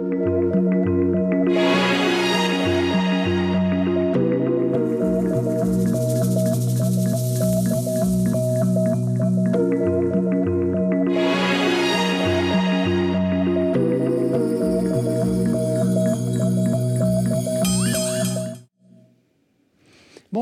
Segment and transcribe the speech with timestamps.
[0.00, 0.99] Música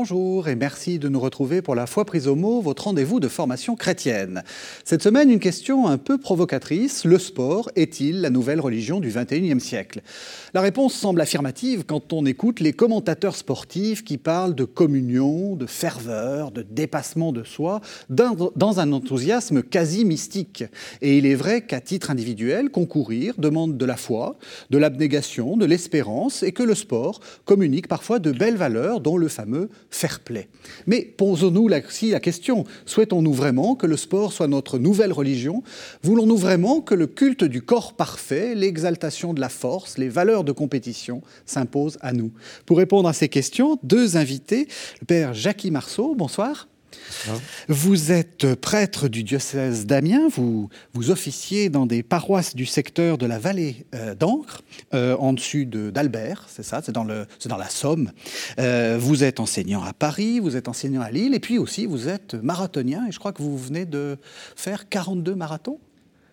[0.09, 3.27] Bonjour et merci de nous retrouver pour la foi prise au mot, votre rendez-vous de
[3.27, 4.43] formation chrétienne.
[4.83, 7.05] Cette semaine, une question un peu provocatrice.
[7.05, 10.01] Le sport est-il la nouvelle religion du XXIe siècle?
[10.55, 15.67] La réponse semble affirmative quand on écoute les commentateurs sportifs qui parlent de communion, de
[15.67, 17.79] ferveur, de dépassement de soi,
[18.09, 20.63] dans un enthousiasme quasi mystique.
[21.03, 24.39] Et il est vrai qu'à titre individuel, concourir demande de la foi,
[24.71, 29.27] de l'abnégation, de l'espérance et que le sport communique parfois de belles valeurs dont le
[29.27, 29.69] fameux
[30.87, 35.63] Mais posons-nous aussi la question, souhaitons-nous vraiment que le sport soit notre nouvelle religion?
[36.03, 40.51] Voulons-nous vraiment que le culte du corps parfait, l'exaltation de la force, les valeurs de
[40.51, 42.31] compétition s'imposent à nous?
[42.65, 44.67] Pour répondre à ces questions, deux invités,
[45.01, 46.68] le père Jackie Marceau, bonsoir.
[47.67, 53.25] Vous êtes prêtre du diocèse d'Amiens, vous, vous officiez dans des paroisses du secteur de
[53.25, 54.61] la vallée euh, d'Ancre,
[54.93, 58.11] euh, en dessus d'Albert, c'est ça, c'est dans, dans la Somme.
[58.59, 62.07] Euh, vous êtes enseignant à Paris, vous êtes enseignant à Lille, et puis aussi vous
[62.07, 64.17] êtes marathonien, et je crois que vous venez de
[64.55, 65.79] faire 42 marathons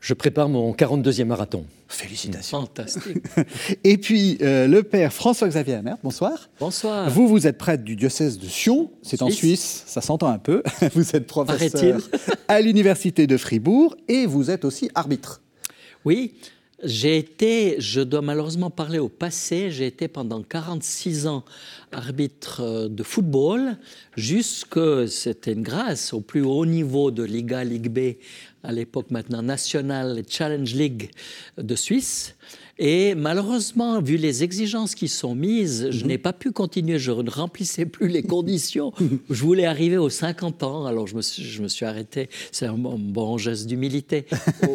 [0.07, 1.65] je prépare mon 42e marathon.
[1.89, 2.61] Félicitations.
[2.61, 3.25] Fantastique.
[3.83, 6.49] Et puis, euh, le père François-Xavier Amert, bonsoir.
[6.61, 7.11] Bonsoir.
[7.11, 10.63] Vous, vous êtes prêtre du diocèse de Sion, c'est en Suisse, ça s'entend un peu.
[10.95, 12.01] Vous êtes professeur
[12.49, 15.43] à l'université de Fribourg et vous êtes aussi arbitre.
[16.05, 16.35] Oui,
[16.85, 21.45] j'ai été, je dois malheureusement parler au passé, j'ai été pendant 46 ans
[21.91, 23.77] arbitre de football,
[24.17, 28.17] jusque, c'était une grâce, au plus haut niveau de Liga, Ligue B,
[28.67, 31.11] à l'époque maintenant National Challenge League
[31.57, 32.35] de Suisse.
[32.79, 36.09] Et malheureusement, vu les exigences qui sont mises, je mhm.
[36.09, 36.99] n'ai pas pu continuer.
[36.99, 38.93] Je ne remplissais plus les conditions.
[39.31, 42.29] je voulais arriver aux 50 ans, alors je me suis, je me suis arrêté.
[42.53, 44.27] C'est un bon, geste d'humilité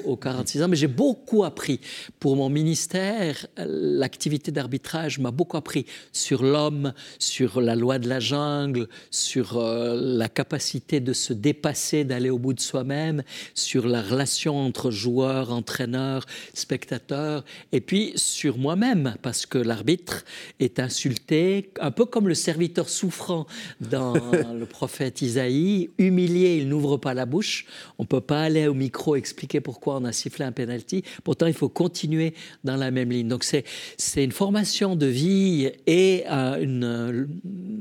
[0.06, 0.68] aux, 46 ans.
[0.68, 1.80] Mais j'ai beaucoup appris.
[2.20, 8.20] Pour mon ministère, l'activité d'arbitrage m'a beaucoup appris sur l'homme, sur la loi de la
[8.20, 13.22] jungle, sur euh, la capacité de se dépasser, d'aller au bout de soi-même,
[13.54, 16.26] sur la relation entre joueurs, entraîneurs,
[16.56, 17.44] spectateurs.
[17.72, 20.24] Et puis, puis sur moi-même, parce que l'arbitre
[20.62, 23.48] est insulté, un peu comme le serviteur souffrant
[23.82, 24.14] dans
[24.58, 27.66] le prophète Isaïe, humilié, il n'ouvre pas la bouche.
[28.00, 31.04] On ne peut pas aller au micro expliquer pourquoi on a sifflé un penalty.
[31.26, 33.28] Pourtant, il faut continuer dans la même ligne.
[33.28, 37.28] Donc c'est une formation de vie et euh, une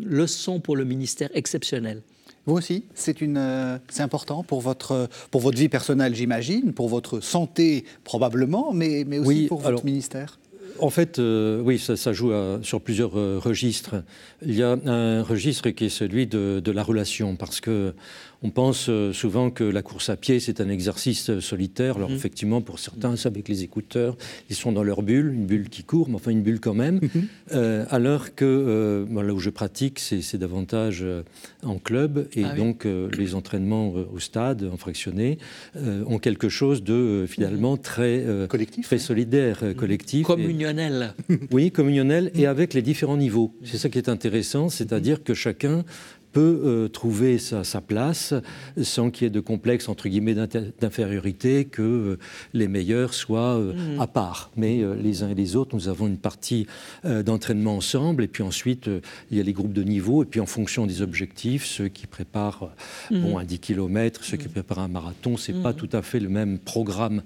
[0.04, 2.02] leçon pour le ministère exceptionnelle.
[2.50, 7.84] Vous aussi, c'est euh, important pour votre, pour votre vie personnelle, j'imagine, pour votre santé
[8.02, 10.40] probablement, mais, mais aussi pour votre ministère
[10.78, 12.32] en fait, euh, oui, ça, joue
[12.62, 13.96] sur plusieurs euh, registres.
[14.44, 17.94] Il y a un registre qui est celui de, de la relation, parce que
[18.42, 21.96] on pense euh, souvent que la course à pied, c'est un exercice euh, solitaire.
[21.96, 22.16] Alors, mhm.
[22.16, 24.16] effectivement, pour certains, c'est avec les écouteurs,
[24.48, 27.00] ils sont dans leur bulle, une bulle qui court, mais enfin une bulle quand même.
[27.52, 31.04] Euh, alors que là où je pratique, c'est davantage
[31.62, 32.28] en club.
[32.34, 35.38] Et ah donc, les entraînements au stade, en fractionné,
[35.74, 37.80] ont quelque chose de finalement mhm.
[37.80, 40.26] très, collectif, très solidaire, collectif.
[41.50, 43.54] Oui, communionnel, et avec les différents niveaux.
[43.64, 45.84] C'est ça qui est intéressant, c'est-à-dire que chacun
[46.32, 48.34] peut euh, trouver sa, place
[48.80, 52.18] sans qu'il y ait de complexe entre guillemets d'infériorité, que euh,
[52.52, 54.00] les meilleurs soient euh, mm.
[54.00, 54.50] à part.
[54.56, 56.66] Mais les uns et les autres, nous avons une partie
[57.04, 58.88] d'entraînement ensemble, et puis ensuite
[59.30, 62.06] il y a les groupes de niveau, et puis en fonction des objectifs, ceux qui
[62.06, 62.70] préparent
[63.10, 63.20] mm.
[63.20, 64.52] bon, un 10 km, ceux qui mm.
[64.52, 67.22] préparent un marathon, c'est pas tout à fait le même programme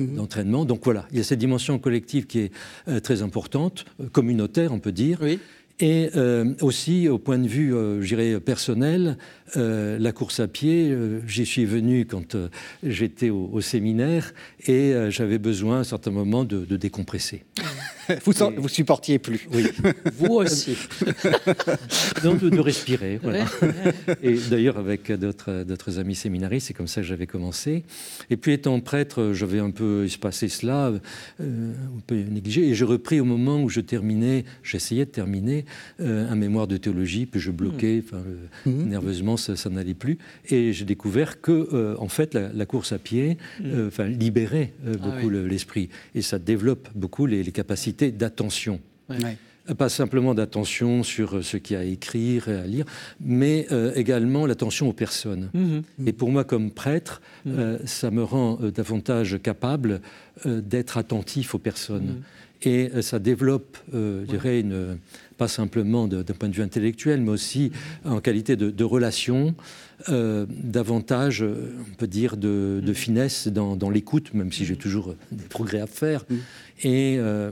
[0.00, 0.64] d'entraînement.
[0.64, 4.92] Donc voilà, il y a cette dimension collective qui est très importante, communautaire, on peut
[4.92, 5.18] dire.
[5.22, 5.38] Oui.
[5.80, 9.18] Et euh, aussi, au point de vue, euh, je dirais, personnel,
[9.56, 10.96] euh, la course à pied,
[11.26, 12.36] j'y suis venu quand
[12.82, 14.32] j'étais au, séminaire
[14.66, 17.44] et j'avais besoin à un certain moment de, décompresser.
[18.24, 19.46] vous, vous supportiez plus.
[19.52, 19.66] Oui.
[20.18, 20.76] vous aussi.
[22.24, 23.20] Donc, de, respirer.
[23.22, 23.44] Voilà.
[24.22, 27.84] Et d'ailleurs, avec d'autres amis séminaristes, c'est comme ça que j'avais commencé.
[28.30, 30.92] Et puis, étant prêtre, j'avais un peu espacé cela,
[31.40, 32.68] un peu négligé.
[32.68, 35.64] Et j'ai repris au moment où je terminais, j'essayais de terminer
[36.00, 38.70] euh, un mémoire de théologie, puis je bloquais, mmh.
[38.70, 38.88] Mmh.
[38.88, 40.18] nerveusement, ça, n'allait plus.
[40.48, 44.96] Et j'ai découvert que, euh, en fait, la, course à pied euh, enfin, libérait ah
[44.96, 45.88] beaucoup l'esprit.
[46.14, 48.80] Et ça développe beaucoup les, capacités d'attention.
[49.76, 52.86] pas simplement d'attention sur ce qu'il y a à écrire et à lire,
[53.20, 55.50] mais également l'attention aux personnes.
[55.52, 55.82] Mhm.
[56.06, 57.80] Et pour moi, comme prêtre, mhm.
[57.84, 60.00] ça me rend davantage capable
[60.46, 62.22] d'être attentif aux personnes.
[62.62, 64.98] Et ça développe, je dirais, une,
[65.42, 67.72] pas simplement d'un point de vue intellectuel, mais aussi
[68.04, 69.56] en qualité de, relation,
[70.08, 75.80] euh, davantage, on peut dire, de, finesse dans, l'écoute, même si j'ai toujours des progrès
[75.80, 76.24] à faire.
[76.30, 76.36] Mm.
[76.84, 77.50] Et euh,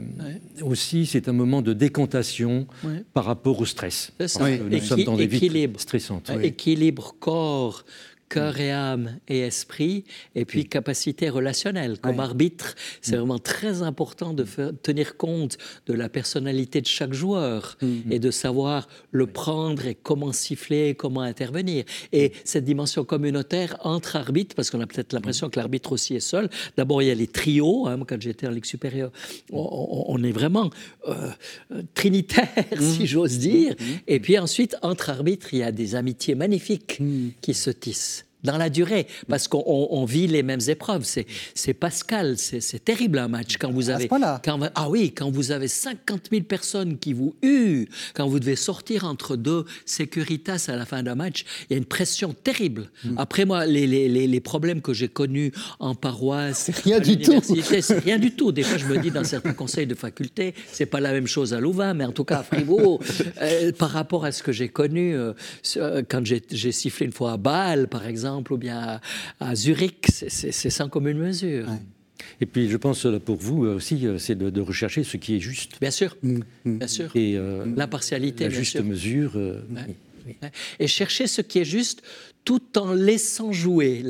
[0.62, 2.68] aussi, c'est un moment de décantation
[3.12, 4.12] par rapport au stress.
[4.20, 6.30] nous sommes dans des vies stressantes.
[6.44, 7.84] Équilibre corps,
[8.30, 10.04] cœur et âme et esprit,
[10.34, 11.98] et puis capacité relationnelle.
[11.98, 13.18] Comme arbitre, c'est mm.
[13.18, 14.46] vraiment très important de
[14.82, 18.12] tenir compte de la personnalité de chaque joueur mm.
[18.12, 21.84] et de savoir le prendre et comment siffler, comment intervenir.
[22.12, 22.32] Et mm.
[22.44, 26.48] cette dimension communautaire entre arbitres, parce qu'on a peut-être l'impression que l'arbitre aussi est seul.
[26.76, 27.88] D'abord, il y a les trios.
[27.88, 29.10] Hein, quand j'étais en Ligue supérieure,
[29.52, 30.70] on, est vraiment
[31.08, 31.32] euh,
[31.94, 32.48] trinitaire,
[32.78, 33.74] si j'ose dire.
[34.06, 37.00] Et puis ensuite, entre arbitres, il y a des amitiés magnifiques
[37.40, 41.04] qui se tissent dans la durée, parce qu'on vit les mêmes épreuves.
[41.54, 44.08] C'est Pascal, c'est terrible un match quand vous avez.
[44.08, 48.56] Quand, ah oui, quand vous avez 50 000 personnes qui vous huent, quand vous devez
[48.56, 52.90] sortir entre deux sécuritas à la fin d'un match, il y a une pression terrible.
[53.04, 53.18] Hmm.
[53.18, 57.40] Après moi, les, les, les, problèmes que j'ai connus en paroisse, c'est rien du tout.
[57.80, 58.52] C'est rien du tout.
[58.52, 61.54] Des fois, je me dis dans certains conseils de faculté, c'est pas la même chose
[61.54, 63.00] à Louvain, mais en tout cas à Fribourg,
[63.42, 65.32] euh, par rapport à ce que j'ai connu euh,
[66.08, 69.00] quand j'ai sifflé une fois à Bâle, par exemple ou bien
[69.40, 71.66] à, Zurich, c'est sans commune mesure.
[72.40, 75.80] Et puis, je pense pour vous aussi, euh, c'est de, rechercher ce qui est juste.
[75.80, 76.78] Bien sûr, mm, mm.
[76.78, 77.10] bien sûr.
[77.14, 79.32] Et euh, l'impartialité, la juste mesure.
[79.36, 79.60] Euh,
[80.78, 82.02] Et chercher ce qui est juste
[82.44, 84.04] tout en laissant jouer.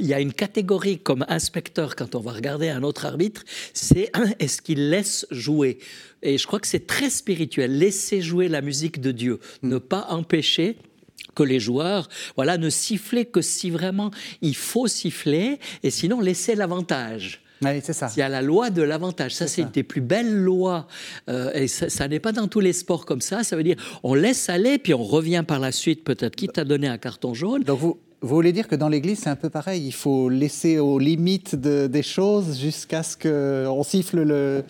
[0.00, 4.10] il y a une catégorie comme inspecteur quand on va regarder un autre arbitre, c'est
[4.38, 5.78] est-ce qu'il laisse jouer?
[6.22, 9.68] Et je crois que c'est très spirituel, laisser jouer la musique de Dieu, mm.
[9.68, 10.76] ne pas empêcher
[11.34, 16.54] que les joueurs voilà, ne sifflaient que si vraiment il faut siffler, et sinon laisser
[16.54, 17.42] l'avantage.
[17.62, 18.10] Oui, c'est ça.
[18.16, 19.34] Il y a la loi de l'avantage.
[19.34, 20.88] Ça, c'est une des plus belles lois.
[21.28, 23.44] Euh, et ça, n'est pas dans tous les sports comme ça.
[23.44, 26.64] Ça veut dire on laisse aller, puis on revient par la suite, peut-être, quitte à
[26.64, 27.62] donner un carton jaune.
[27.62, 29.84] Donc vous, vous voulez dire que dans l'Église, c'est un peu pareil.
[29.84, 34.62] Il faut laisser aux limites des choses jusqu'à ce qu'on siffle le.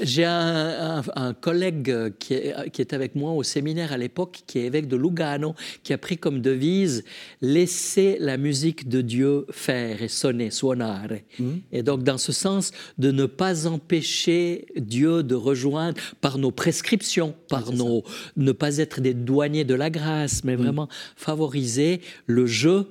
[0.00, 1.02] J'ai un,
[1.38, 5.54] collègue qui, est, qui avec moi au séminaire à l'époque, qui est évêque de Lugano,
[5.82, 7.04] qui a pris comme devise
[7.42, 11.08] laisser la musique de Dieu faire et sonner, suonare.
[11.38, 11.50] Mmh.
[11.72, 17.34] Et donc, dans ce sens, de ne pas empêcher Dieu de rejoindre par nos prescriptions,
[17.48, 18.02] par nos.
[18.38, 20.62] ne pas être des douaniers de la grâce, mais mmh.
[20.62, 22.86] vraiment favoriser le jeu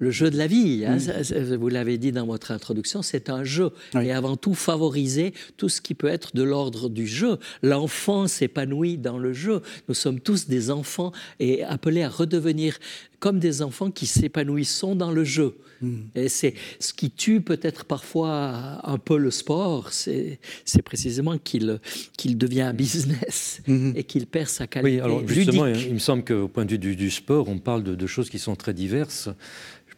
[0.00, 0.84] le jeu de la vie.
[0.84, 1.54] Hein, mm.
[1.54, 3.70] vous l'avez dit dans votre introduction, c'est un jeu.
[3.94, 7.38] Et avant tout, favoriser tout ce qui peut être de l'ordre du jeu.
[7.62, 9.60] L'enfant s'épanouit dans le jeu.
[9.88, 12.78] Nous sommes tous des enfants et appelés à redevenir
[13.20, 15.56] comme des enfants qui s'épanouissent dans le jeu.
[15.82, 15.96] Mm.
[16.14, 20.38] Et c'est ce qui tue peut-être parfois un peu le sport, c'est
[20.84, 21.80] précisément qu'il
[22.16, 23.96] qu'il devient un business mm-hmm.
[23.96, 24.96] et qu'il perd sa qualité.
[24.96, 27.94] Oui, alors justement, il me semble qu'au point de vue du, sport, on parle de,
[27.94, 29.28] de, choses qui sont très diverses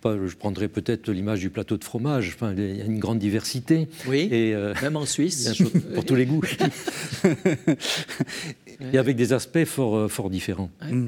[0.05, 2.33] je prendrais peut-être l'image du plateau de fromage.
[2.35, 3.89] Enfin, il y a une grande diversité.
[4.07, 5.63] Oui, et, euh, même en Suisse.
[5.95, 6.43] pour tous les goûts.
[8.93, 10.71] et avec des aspects fort, euh, fort différents.
[10.91, 11.07] Mm.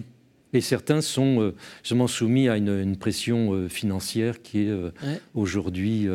[0.54, 4.90] Et certains sont euh, justement soumis à une, pression euh, financière qui est euh,
[5.34, 6.08] aujourd'hui.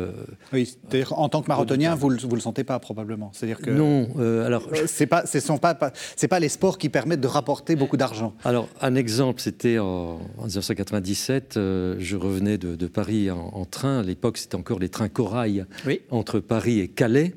[0.52, 3.30] oui, c'est-à-dire en tant que marathonien, vous ne le, le, sentez pas probablement.
[3.34, 4.08] C'est-à-dire que non.
[4.44, 5.78] alors, c'est pas, ce sont pas,
[6.16, 8.34] c'est pas les sports qui permettent de rapporter beaucoup d'argent.
[8.44, 11.52] Alors, un exemple, c'était en, 1997.
[11.56, 14.00] je revenais de, Paris en, train.
[14.00, 15.66] À l'époque, c'était encore les trains corail
[16.10, 17.34] entre Paris et Calais.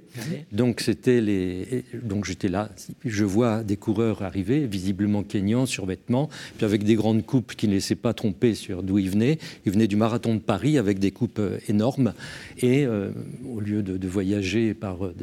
[0.54, 1.84] Donc, c'était les.
[2.02, 2.70] Donc, j'étais là.
[3.04, 7.68] Je vois des coureurs arriver, visiblement kényans, sur vêtements, puis avec des grandes coupes qui
[7.68, 9.40] ne laissaient pas tromper sur d'où ils venaient.
[9.66, 12.14] Ils venaient du marathon de Paris avec des coupes euh, énormes.
[12.60, 13.12] Et euh,
[13.50, 15.14] au lieu de, voyager par, euh,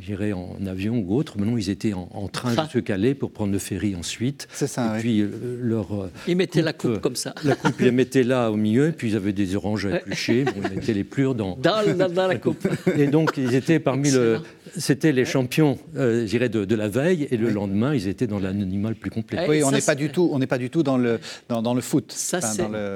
[0.00, 3.52] j'irais en avion ou autre, maintenant ils étaient en, train de se caler pour prendre
[3.52, 4.48] le ferry ensuite.
[4.52, 4.96] C'est ça.
[4.96, 5.24] Et puis
[5.60, 6.08] leur.
[6.26, 7.34] ils mettaient la coupe comme ça.
[7.44, 9.96] La coupe, ils la mettaient là au milieu, et puis ils avaient des oranges à
[9.96, 10.44] éplucher.
[10.44, 11.56] Bon, ils mettaient les plures dans.
[11.56, 12.66] Dans, dans, la coupe.
[12.96, 14.40] Et donc ils étaient parmi le.
[14.76, 18.38] C'était les champions, euh, j'irais, de, de, la veille, et le lendemain, ils étaient dans
[18.38, 19.44] l'animal le plus complet.
[19.46, 21.74] Oui, on n'est pas du tout, on n'est pas du tout dans le dans, dans
[21.74, 22.10] le foot.
[22.12, 22.40] Ça,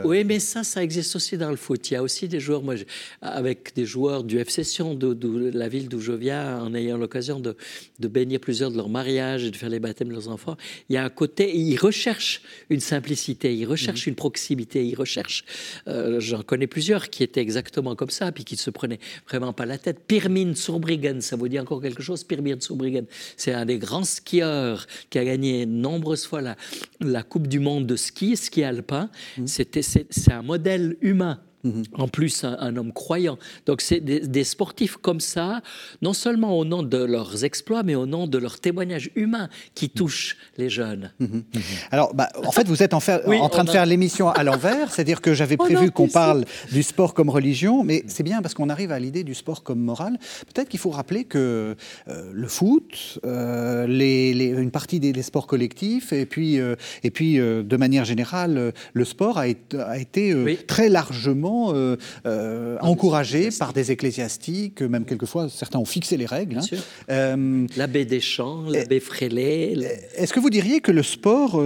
[0.05, 1.91] Oui, mais ça, ça existe aussi dans le foot.
[1.91, 2.75] Il y a aussi des joueurs, moi,
[3.21, 6.97] avec des joueurs du FC Sion, de, la ville d'où je viens, là, en ayant
[6.97, 7.57] l'occasion de,
[7.99, 10.57] de, bénir plusieurs de leurs mariages et de faire les baptêmes de leurs enfants,
[10.89, 14.13] il y a un côté, ils recherchent une simplicité, ils recherchent mhm.
[14.13, 15.45] une proximité, ils recherchent.
[15.89, 19.53] Euh, j'en connais plusieurs qui étaient exactement comme ça, puis qui ne se prenaient vraiment
[19.53, 20.01] pas la tête.
[20.07, 24.87] Pirmin Surbriggen, ça vous dit encore quelque chose Pirmin Surbriggen, c'est un des grands skieurs
[25.11, 26.57] qui a gagné nombreuses fois la,
[27.01, 29.11] la Coupe du Monde de ski, ski alpin.
[29.39, 29.47] Mhm.
[29.47, 31.85] C'était, c'est un modèle humain Mhm.
[31.95, 33.39] En plus, un, homme croyant.
[33.67, 35.63] Donc, c'est des, sportifs comme ça,
[36.03, 39.91] non seulement au nom de leurs exploits, mais au nom de leur témoignage humain qui
[39.91, 41.13] touche les jeunes.
[41.19, 41.29] Mhm.
[41.29, 41.63] Mhm.
[41.91, 45.21] Alors, bah, en fait, vous êtes en, en train de faire l'émission à l'envers, c'est-à-dire
[45.21, 48.93] que j'avais prévu qu'on parle du sport comme religion, mais c'est bien parce qu'on arrive
[48.93, 50.19] à l'idée du sport comme morale.
[50.53, 51.77] Peut-être qu'il faut rappeler que
[52.09, 57.37] euh, le foot, euh, les, une partie des, sports collectifs, et puis, euh, et puis
[57.37, 60.35] de manière générale, le sport a, été
[60.67, 61.97] très largement euh,
[62.27, 66.59] euh, encouragés par des ecclésiastiques, même quelquefois certains ont fixé les règles.
[66.59, 66.77] Hein.
[67.11, 69.75] Euh, l'abbé Deschamps, l'abbé Frélet.
[70.17, 71.63] Est-ce que vous diriez que le sport,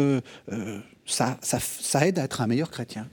[1.06, 3.06] ça, ça aide à être un meilleur chrétien?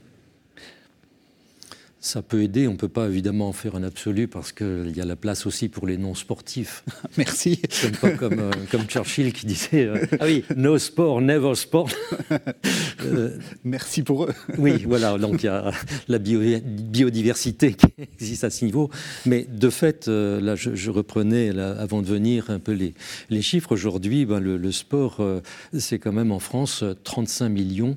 [2.00, 2.68] Ça peut aider.
[2.68, 5.46] On ne peut pas évidemment en faire un absolu parce qu'il y a la place
[5.46, 6.84] aussi pour les non-sportifs.
[7.16, 7.60] Merci.
[8.00, 10.44] Comme, comme, euh, comme, Churchill qui disait euh, ah oui.
[10.56, 11.88] No sport, never sport.
[13.04, 14.34] Euh, Merci pour eux.
[14.58, 15.16] oui, voilà.
[15.18, 15.70] Donc il y a
[16.08, 18.90] la biodiversité qui existe à ce niveau.
[19.24, 22.94] Mais de fait, là, je, reprenais là, avant de venir un peu les,
[23.30, 23.72] les chiffres.
[23.72, 25.24] Aujourd'hui, ben, le, le, sport,
[25.78, 27.96] c'est quand même en France 35 millions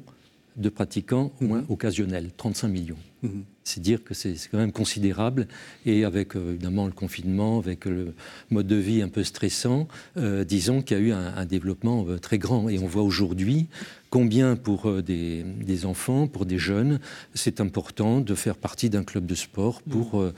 [0.56, 1.70] de pratiquants, au moins mhm.
[1.70, 2.98] occasionnels, 35 millions.
[3.24, 3.44] Mhm.
[3.64, 5.48] C'est dire que c'est quand même considérable.
[5.86, 8.14] Et avec euh, évidemment le confinement, avec le
[8.50, 9.88] mode de vie un peu stressant,
[10.18, 12.70] euh, disons qu'il y a eu un, développement euh, très grand.
[12.70, 13.68] Et on voit aujourd'hui
[14.10, 15.46] combien pour des,
[15.86, 17.00] enfants, pour des jeunes,
[17.34, 20.34] c'est important de faire partie d'un club de sport pour mhm.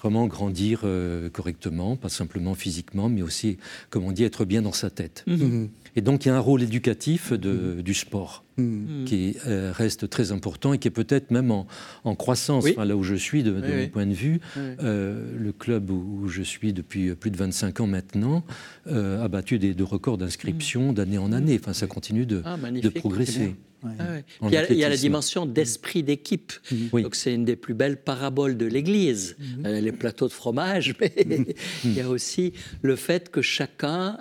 [0.00, 0.84] vraiment grandir
[1.32, 3.58] correctement, pas simplement physiquement, mais aussi,
[3.90, 5.24] comme on dit, être bien dans sa tête.
[5.96, 8.45] Et donc il y a un rôle éducatif de, du sport.
[8.58, 9.04] Hmm.
[9.04, 11.66] qui euh, reste très important et qui est peut-être même en,
[12.14, 12.64] croissance.
[12.64, 16.72] là où je suis, de, mon point de vue, euh, le club où, je suis
[16.72, 18.44] depuis plus de 25 ans maintenant
[18.86, 20.94] euh, a battu des, records d'inscription hmm.
[20.94, 21.58] d'année en année.
[21.60, 23.56] Enfin, ça continue de, ah, de progresser.
[23.84, 23.88] Ah
[24.42, 26.52] il, y a, la dimension d'esprit d'équipe.
[26.92, 29.36] Donc c'est une des plus belles paraboles de l'Église.
[29.64, 31.12] Euh, les plateaux de fromage, mais
[31.84, 34.18] il y a aussi le fait que chacun,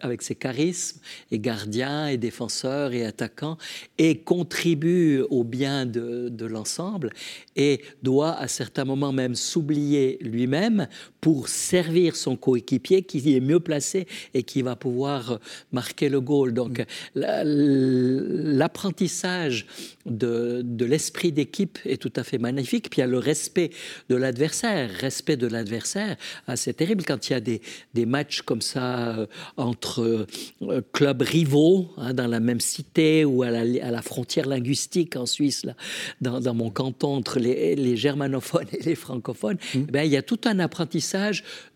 [0.00, 3.56] avec ses charismes, est gardien et défenseur et attaquant,
[3.98, 7.10] et contribue au bien de, l'ensemble,
[7.56, 10.88] et doit à certains moments même s'oublier lui-même
[11.20, 15.40] pour servir son coéquipier qui est mieux placé et qui va pouvoir
[15.72, 16.54] marquer le goal.
[16.54, 16.84] Donc
[17.14, 19.66] l'apprentissage
[20.06, 22.90] de, de l'esprit d'équipe est tout à fait magnifique.
[22.90, 23.70] Puis il y a le respect
[24.08, 24.90] de l'adversaire.
[24.90, 27.60] Respect de l'adversaire, ah, c'est terrible quand il y a des,
[27.94, 30.26] des matchs comme ça euh, entre
[30.62, 35.16] euh, clubs rivaux hein, dans la même cité ou à la, à la, frontière linguistique
[35.16, 35.74] en Suisse, là,
[36.20, 39.58] dans, dans mon canton, entre les, les, germanophones et les francophones.
[39.74, 39.78] Mmh.
[39.94, 41.07] Eh il y a tout un apprentissage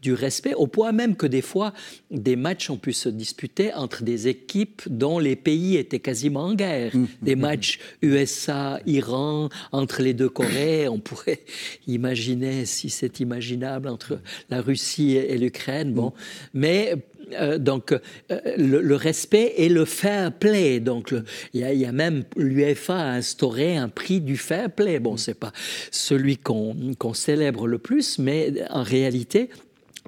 [0.02, 1.72] du respect, au point même que des fois,
[2.10, 6.54] des matchs ont pu se disputer entre des équipes dont les pays étaient quasiment en
[6.54, 6.94] guerre.
[6.94, 10.88] Mmh des matchs USA-Iran entre les deux Corées.
[10.88, 11.40] On pourrait
[11.86, 14.18] imaginer, si c'est imaginable, entre
[14.50, 15.92] la Russie et l'Ukraine.
[15.92, 16.12] Bon,
[16.54, 16.94] mais
[17.32, 20.80] euh, donc euh, le, respect et le fair play.
[20.80, 21.14] Donc
[21.54, 24.98] il y, a même l'UEFA a instauré un prix du fair play.
[24.98, 25.52] Bon, c'est pas
[25.90, 29.50] celui qu'on célèbre le plus, mais en réalité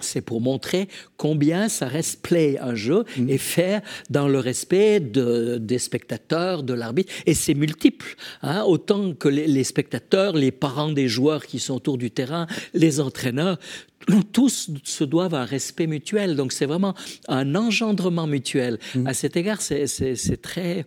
[0.00, 3.30] c'est pour montrer combien ça reste play un jeu mm.
[3.30, 7.12] et faire dans le respect de, des spectateurs, de l'arbitre.
[7.26, 11.98] Et c'est multiple, hein, autant que les, spectateurs, les parents des joueurs qui sont autour
[11.98, 13.58] du terrain, les entraîneurs,
[14.32, 16.36] tous se doivent un respect mutuel.
[16.36, 16.94] Donc c'est vraiment
[17.28, 18.78] un engendrement mutuel.
[18.94, 19.06] Mm.
[19.06, 20.84] À cet égard, c'est très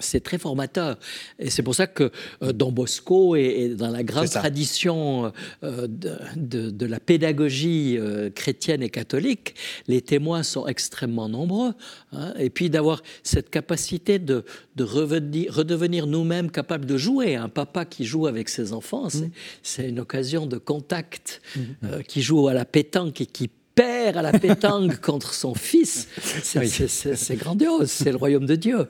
[0.00, 0.98] c'est très formateur.
[1.38, 2.10] Et c'est pour ça que
[2.42, 8.82] euh, Don Bosco et, dans la grande tradition euh, de, de, la pédagogie euh, chrétienne
[8.82, 9.54] et catholique,
[9.86, 11.72] les témoins sont extrêmement nombreux.
[12.12, 12.34] Hein.
[12.38, 14.44] et puis d'avoir cette capacité de,
[14.76, 17.36] de revenir, redevenir nous-mêmes capables de jouer.
[17.36, 19.08] Un papa qui joue avec ses enfants,
[19.62, 19.88] c'est mmh.
[19.88, 22.02] une occasion de contact, mmh.
[22.06, 23.50] qui joue à la pétanque et qui
[23.80, 28.86] père à la pétanque contre son fils, c'est grandiose, c'est le royaume de Dieu.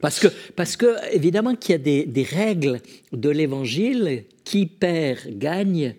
[0.00, 2.80] Parce que, parce que évidemment qu'il y a des, des, règles
[3.12, 5.94] de l'évangile qui perd gagne.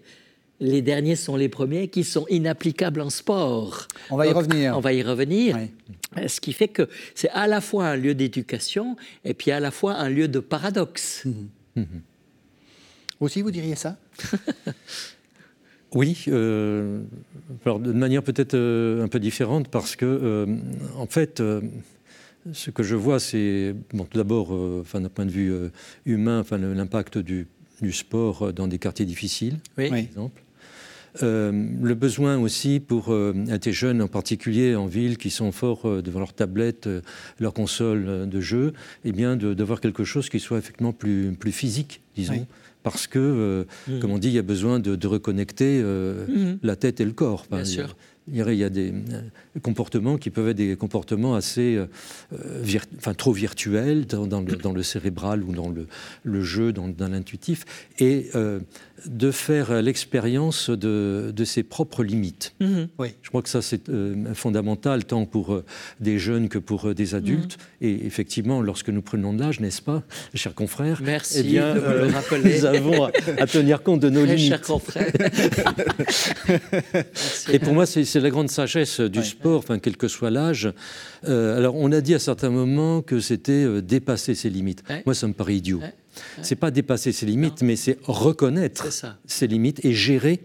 [0.62, 3.88] Les derniers sont les premiers qui sont inapplicables en sport.
[4.10, 4.78] On va y revenir.
[4.78, 5.58] On va y revenir.
[6.28, 8.96] Ce qui fait que c'est à la fois un lieu d'éducation
[9.26, 11.24] et puis à la fois un lieu de paradoxe.
[11.26, 11.82] Mmh.
[11.82, 11.86] Mmh.
[13.20, 13.98] Aussi, vous diriez ça?
[15.96, 16.26] Oui,
[17.66, 20.46] alors de manière peut-être un peu différente parce que,
[20.98, 21.42] en fait,
[22.52, 25.54] ce que je vois, c'est bon, tout d'abord, enfin, d'un point de vue
[26.06, 27.48] humain, enfin, l'impact du,
[27.82, 30.42] du, sport dans des quartiers difficiles, par exemple.
[31.24, 35.86] Euh, le besoin aussi pour euh, des jeunes en particulier en ville qui sont forts
[35.86, 36.90] euh, devant leur tablette,
[37.40, 38.74] leur console de jeu,
[39.06, 42.46] eh bien d'avoir quelque chose qui soit effectivement plus, plus physique, disons.
[42.86, 44.00] Parce que, mmh.
[44.00, 46.60] comme on dit, il y a besoin de, reconnecter mmh.
[46.64, 47.46] la tête et le corps.
[47.52, 47.96] Bien sûr
[48.28, 51.86] il y a des euh, comportements qui peuvent être des comportements assez, euh,
[52.98, 57.66] enfin, trop virtuels dans, le, cérébral ou dans le, jeu, dans, l'intuitif,
[58.00, 58.60] et euh,
[59.06, 62.56] de faire l'expérience de, ses propres limites.
[62.60, 62.88] Mm-hmm.
[62.98, 63.10] Oui.
[63.22, 63.92] Je crois que ça, c'est
[64.34, 65.62] fondamental, tant pour
[66.00, 67.58] des jeunes que pour des adultes.
[67.58, 67.86] Mm-hmm.
[67.86, 70.02] Et effectivement, lorsque nous prenons de l'âge, n'est-ce pas,
[70.34, 72.58] chers confrères Merci eh bien, de le rappeler.
[72.58, 73.12] Nous avons à,
[73.46, 74.48] tenir compte de nos limites.
[74.48, 75.12] Chers confrères.
[77.54, 80.72] et pour moi, c'est c'est la grande sagesse du sport, enfin, quel que soit l'âge.
[81.28, 84.84] Euh, alors, on a dit à certains moments que c'était euh, dépasser ses limites.
[85.06, 85.82] Moi, ça me paraît idiot.
[86.42, 88.88] C'est pas dépasser ses limites, mais c'est reconnaître
[89.26, 90.40] ses limites et gérer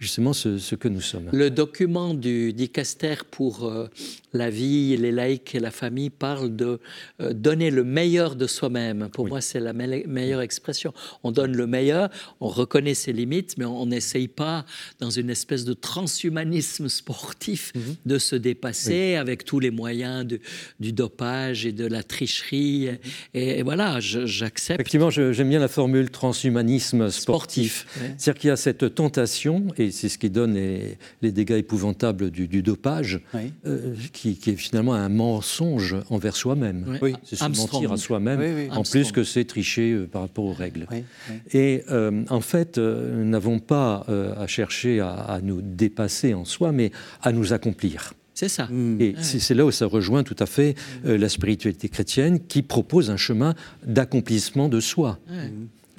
[0.00, 1.28] justement ce, que nous sommes.
[1.30, 3.86] Le document du Dicaster pour euh,
[4.32, 6.80] la vie, les laïcs et la famille parle de
[7.20, 9.10] euh, donner le meilleur de soi-même.
[9.12, 10.94] Pour moi, c'est la meilleure expression.
[11.22, 12.08] On donne le meilleur,
[12.40, 14.64] on reconnaît ses limites, mais on n'essaye pas,
[15.00, 17.96] dans une espèce de transhumanisme sportif, mhm.
[18.06, 20.26] de se dépasser avec tous les moyens
[20.80, 22.88] du dopage et de la tricherie.
[23.34, 24.80] Et, voilà, j'accepte.
[24.80, 27.86] Effectivement, j'aime bien la formule transhumanisme sportif.
[28.16, 32.62] C'est-à-dire qu'il y a cette tentation, et c'est ce qui donne les, dégâts épouvantables du,
[32.62, 33.20] dopage,
[33.66, 36.98] euh, qui, est finalement un mensonge envers soi-même.
[37.24, 40.86] C'est se mentir à soi-même, en plus que c'est tricher euh, par rapport aux règles.
[41.52, 44.06] Et euh, en fait, nous n'avons pas
[44.36, 46.90] à chercher à, nous dépasser en soi, mais
[47.22, 48.14] à nous accomplir.
[48.34, 48.68] C'est ça.
[49.00, 53.16] Et c'est là où ça rejoint tout à fait la spiritualité chrétienne qui propose un
[53.16, 53.54] chemin
[53.84, 55.18] d'accomplissement de soi.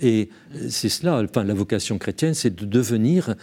[0.01, 0.29] Et
[0.69, 3.35] c'est cela, enfin, la vocation chrétienne, c'est de devenir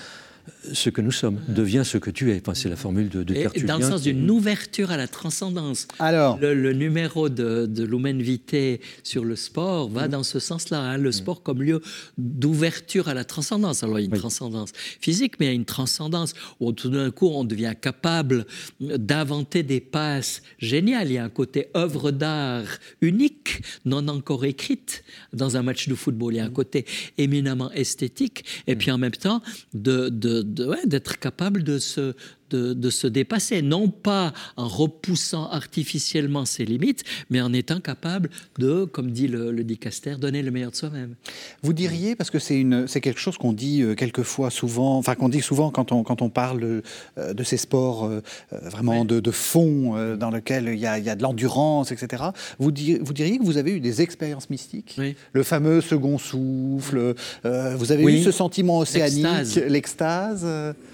[0.73, 2.41] ce que nous sommes, devient ce que tu es.
[2.41, 5.87] Enfin, c'est la formule de, de et, Dans le sens d'une ouverture à la transcendance.
[5.99, 10.11] Alors, le, numéro de, de Lumen Vitae sur le sport va mm.
[10.11, 10.81] dans ce sens-là.
[10.81, 10.99] Hein.
[10.99, 11.81] le sport comme lieu
[12.17, 13.83] d'ouverture à la transcendance.
[13.83, 16.91] Alors, il y a une transcendance physique, mais il y a une transcendance où tout
[16.91, 18.47] d'un coup, on devient capable
[18.81, 21.09] d'inventer des passes géniales.
[21.09, 22.67] Il y a un côté œuvre d'art
[23.01, 26.35] unique, non encore écrite dans un match de football.
[26.35, 26.53] Il y a un mm.
[26.53, 29.43] côté éminemment esthétique, et puis en même temps
[29.75, 32.15] de, de d'être capable de se,
[32.51, 38.85] de, se dépasser, non pas en repoussant artificiellement ses limites, mais en étant capable de,
[38.85, 41.15] comme dit le, le dicaster, donner le meilleur de soi-même.
[41.63, 45.41] Vous diriez, parce que c'est quelque chose qu'on dit euh, quelquefois souvent, enfin qu'on dit
[45.41, 46.83] souvent quand on, quand on parle
[47.19, 51.05] euh, de ces sports euh, vraiment de, de, fond, dans lequel il y a, il
[51.05, 52.25] y a de l'endurance, etc.
[52.59, 55.01] Vous, diriez, vous diriez que vous avez eu des expériences mystiques?
[55.33, 59.27] Le fameux second souffle, vous avez eu ce sentiment océanique,
[59.69, 60.47] l'extase.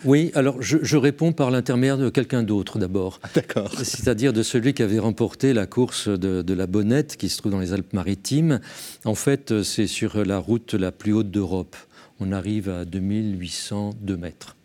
[0.04, 3.20] Oui, alors je, je réponds par par l'intermédiaire de quelqu'un d'autre d'abord.
[3.22, 3.70] Ah, d'accord.
[3.76, 7.60] C'est-à-dire de celui qui avait remporté la course de, la Bonnette, qui se trouve dans
[7.60, 8.60] les Alpes-Maritimes.
[9.04, 11.76] En fait, c'est sur la route la plus haute d'Europe.
[12.18, 14.56] On arrive à 2802 mètres.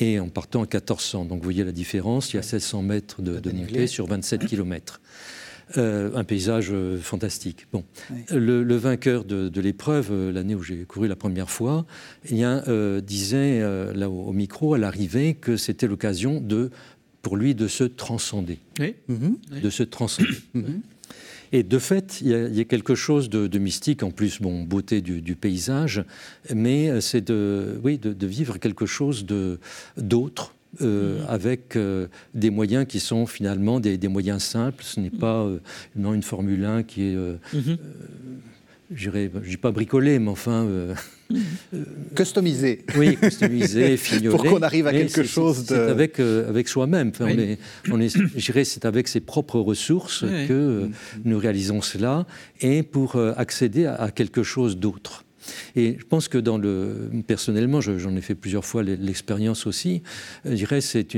[0.00, 1.26] Et en partant à 1400.
[1.26, 4.46] Donc vous voyez la différence, il y a 1600 mètres de, de montée sur 27
[4.46, 5.00] kilomètres.
[5.78, 7.68] Euh, un paysage euh, fantastique.
[7.72, 7.84] Bon,
[8.30, 11.86] le, vainqueur de, l'épreuve, euh, l'année où j'ai couru la première fois,
[12.28, 12.44] il
[13.04, 13.60] disait
[13.94, 16.70] là au, micro à l'arrivée que c'était l'occasion de,
[17.22, 19.60] pour lui, de se transcender, mm-hmm.
[19.62, 20.30] de se transcender.
[20.56, 20.80] Mm-hmm.
[21.52, 25.34] Et de fait, il y, a, quelque chose de, mystique, en plus, bon, beauté du,
[25.34, 26.04] paysage,
[26.54, 29.26] mais c'est de, oui, de, vivre quelque chose
[29.96, 34.84] d'autre, euh, avec euh, des moyens qui sont finalement des, moyens simples.
[34.84, 35.58] Ce n'est pas euh,
[35.96, 37.76] une Formule 1 qui est, mm-hmm.
[38.94, 40.68] je ne pas bricolé, mais enfin...
[42.14, 42.84] customisé.
[42.96, 44.36] Oui, customisé, fignolé.
[44.36, 45.74] Pour qu'on arrive à quelque chose de...
[45.74, 47.10] C'est avec, avec soi-même.
[47.18, 47.58] on est,
[47.90, 50.88] on est, je dirais c'est avec ses propres ressources que
[51.24, 52.26] nous réalisons cela,
[52.60, 55.24] et pour accéder à quelque chose d'autre.
[55.76, 60.02] Et je pense que dans le, personnellement, j'en ai fait plusieurs fois l'expérience aussi,
[60.44, 61.14] je dirais c'est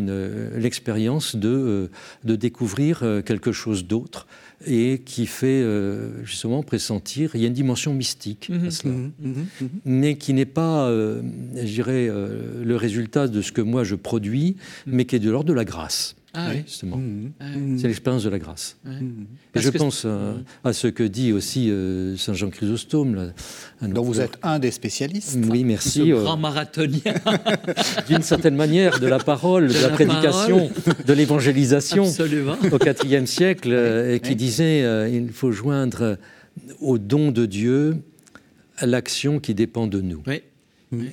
[0.56, 1.88] l'expérience de, euh,
[2.24, 4.26] de découvrir euh, quelque chose d'autre
[4.66, 8.70] et qui fait euh, justement pressentir, il y a une dimension mystique à mhm.
[8.70, 9.12] cela, mhm.
[9.18, 9.68] Mhm.
[9.84, 15.04] mais qui n'est pas, je dirais, le résultat de ce que moi je produis, mais
[15.04, 16.14] qui est de l'ordre de la grâce.
[16.34, 16.62] Ah oui.
[16.66, 16.96] justement.
[16.96, 17.32] Mhm.
[17.40, 17.78] Ah Mhm.
[17.78, 18.76] C'est l'expérience de la grâce.
[19.54, 23.14] Et je pense euh, à ce que dit aussi euh, Saint Jean Chrysostome.
[23.14, 25.36] là, dont vous êtes un des spécialistes.
[25.50, 26.12] Oui, Ce merci.
[26.12, 27.00] euh, grand marathonien.
[28.08, 30.70] D'une certaine manière, de la parole, de, De la, la prédication,
[31.06, 32.56] de l'évangélisation Absolument.
[32.70, 34.36] au IVe siècle, euh, et qui Oui.
[34.36, 36.16] disait euh, il faut joindre
[36.80, 37.96] au don de Dieu
[38.80, 40.22] l'action qui dépend de nous.
[40.26, 40.42] Oui.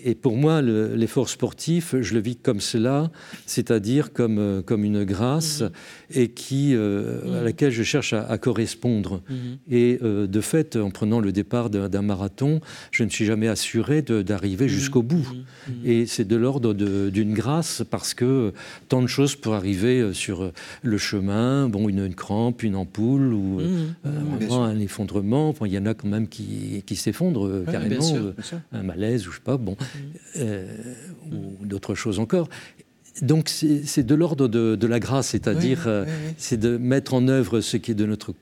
[0.03, 3.09] Et pour moi, le- l'effort sportif, je le vis comme cela,
[3.45, 5.63] c'est-à-dire comme, euh, comme une grâce
[6.13, 9.21] et qui, euh, à laquelle je cherche à, à correspondre.
[9.29, 9.37] Mhm.
[9.71, 12.59] Et euh, de fait, en prenant le départ d'un d'un marathon,
[12.91, 15.27] je ne suis jamais assuré de- d'arriver jusqu'au bout.
[15.67, 15.73] Mhm.
[15.85, 18.53] Et c'est de l'ordre de- d'une grâce parce que
[18.89, 20.51] tant de choses peuvent arriver sur
[20.83, 24.51] le chemin, bon, une, une crampe, une ampoule ou euh, Mhm.
[24.51, 25.49] un effondrement.
[25.49, 27.89] Enfin, il y en a quand même qui, qui s'effondrent Ouais, carrément.
[27.89, 28.59] bien sûr, bien sûr.
[28.71, 29.68] un malaise ou je sais pas, bon,
[30.37, 30.65] euh,
[31.31, 32.49] ou d'autres choses encore.
[33.21, 36.33] Donc c'est de l'ordre de, de la grâce, c'est-à-dire Oui, euh, oui, oui.
[36.37, 38.33] c'est de mettre en œuvre ce qui est de notre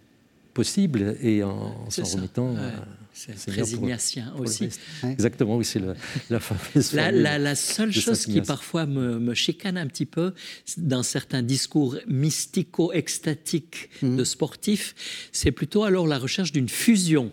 [0.53, 2.53] possible et en s'en remettant.
[2.53, 2.59] Ouais.
[2.59, 2.87] à-
[3.19, 4.69] C'est Seigneur très pour- ignatien pour le aussi.
[5.03, 5.95] Exactement, oui, c'est la,
[6.29, 10.33] la fameuse La, la- la seule chose qui parfois me, me chicane un petit peu
[10.77, 14.17] dans certains discours mystico-extatiques Mhm.
[14.17, 14.93] de sportifs,
[15.31, 17.31] c'est plutôt alors la recherche d'une fusion.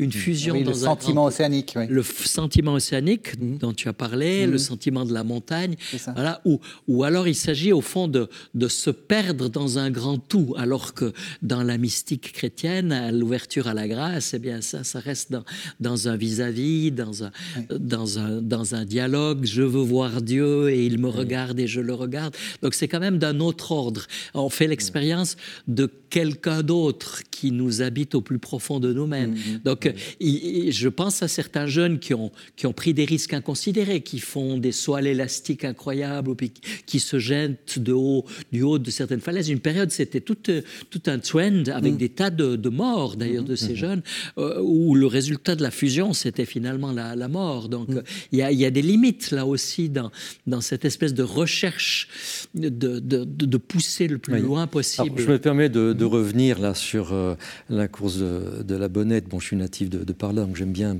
[0.00, 1.74] Une fusion Oui, dans le un sentiment océanique.
[1.76, 1.86] oui.
[1.88, 5.76] le sentiment océanique dont tu as parlé, le sentiment de la montagne,
[6.14, 6.58] voilà, ou,
[6.88, 10.94] ou alors il s'agit au fond de, de se perdre dans un grand tout, alors
[10.94, 15.44] que dans la mystique chrétienne, l'ouverture à la grâce, eh bien ça, ça reste dans,
[15.80, 17.30] dans un vis-à-vis, dans un,
[17.78, 19.44] dans, un, dans un dialogue.
[19.44, 22.34] Je veux voir Dieu et il me regarde et je le regarde.
[22.62, 24.06] Donc c'est quand même d'un autre ordre.
[24.34, 25.36] On fait l'expérience
[25.68, 29.36] de quelqu'un d'autre qui nous habite au plus profond de nous-mêmes.
[29.64, 29.89] Donc
[30.20, 34.18] il- je pense à certains jeunes qui ont, qui ont pris des risques inconsidérés, qui
[34.18, 36.52] font des sauts à l'élastique incroyables, puis
[36.86, 39.48] qui se jettent de haut, du haut de certaines falaises.
[39.48, 43.44] Une période, c'était tout, euh, tout un trend avec des tas de, de morts, d'ailleurs,
[43.44, 44.02] de ces jeunes,
[44.38, 47.68] euh, où le résultat de la fusion, c'était finalement la, la mort.
[47.68, 50.10] Donc euh, il y, a, il y a des limites, là aussi, dans,
[50.46, 52.08] dans cette espèce de recherche
[52.54, 54.40] de, de, de- de pousser le plus Oui.
[54.42, 55.20] loin Alors, possible.
[55.20, 57.34] je me permets de, revenir là sur euh,
[57.68, 59.28] la course de, de la Bonnette.
[59.28, 60.96] Bon, je suis natif de, de par là, donc j'aime bien.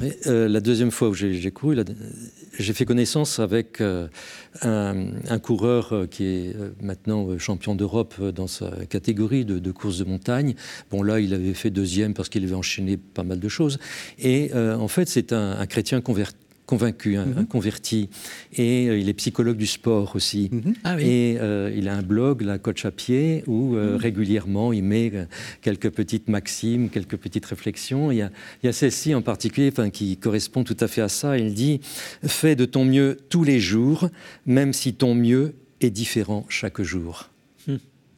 [0.00, 1.76] Mais, euh, la deuxième fois où j'ai couru,
[2.58, 4.08] j'ai fait connaissance avec euh,
[4.62, 10.04] un, coureur euh, qui est maintenant champion d'Europe dans sa catégorie de, de course de
[10.04, 10.54] montagne.
[10.90, 13.78] Bon, là, il avait fait deuxième parce qu'il avait enchaîné pas mal de choses.
[14.18, 18.08] Et en fait, c'est un chrétien converti convaincu, un, un converti,
[18.52, 20.50] et euh, il est psychologue du sport aussi.
[20.82, 21.02] Ah oui.
[21.04, 25.12] Et euh, il a un blog, la coach à pied, où euh, régulièrement il met
[25.60, 28.10] quelques petites maximes, quelques petites réflexions.
[28.10, 28.30] Il y a,
[28.62, 31.36] il y a celle-ci en particulier enfin, qui correspond tout à fait à ça.
[31.38, 31.80] Il dit
[32.26, 34.08] Fais de ton mieux tous les jours,
[34.46, 37.30] même si ton mieux est différent chaque jour.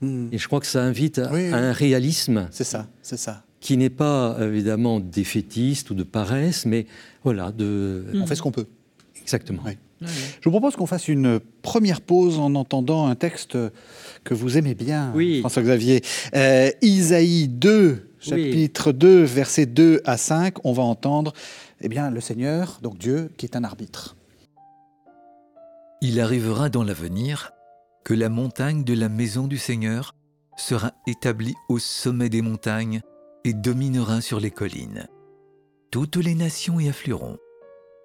[0.03, 0.29] Mhm.
[0.31, 1.53] Et je crois que ça invite à, Oui, oui.
[1.53, 3.45] à un réalisme C'est ça, c'est ça.
[3.61, 6.87] Qui n'est pas évidemment défaitiste ou de paresse, mais
[7.25, 8.05] voilà, de.
[8.15, 8.67] On fait ce qu'on peut.
[9.21, 9.63] Exactement.
[9.65, 9.73] Oui.
[10.01, 13.57] Je vous propose qu'on fasse une première pause en entendant un texte
[14.25, 15.41] que vous aimez bien, Oui.
[15.41, 16.03] François-Xavier.
[16.35, 21.33] Euh, Isaïe 2, chapitre 2, versets 2 à 5, on va entendre
[21.81, 24.17] eh bien, le Seigneur, donc Dieu, qui est un arbitre.
[26.03, 27.53] Il arrivera dans l'avenir
[28.05, 30.15] que la montagne de la maison du Seigneur
[30.57, 33.01] sera établie au sommet des montagnes
[33.47, 35.07] et dominera sur les collines.
[35.93, 37.39] Toutes les nations y afflueront.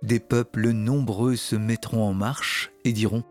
[0.04, 3.24] Des peuples nombreux se mettront en marche et diront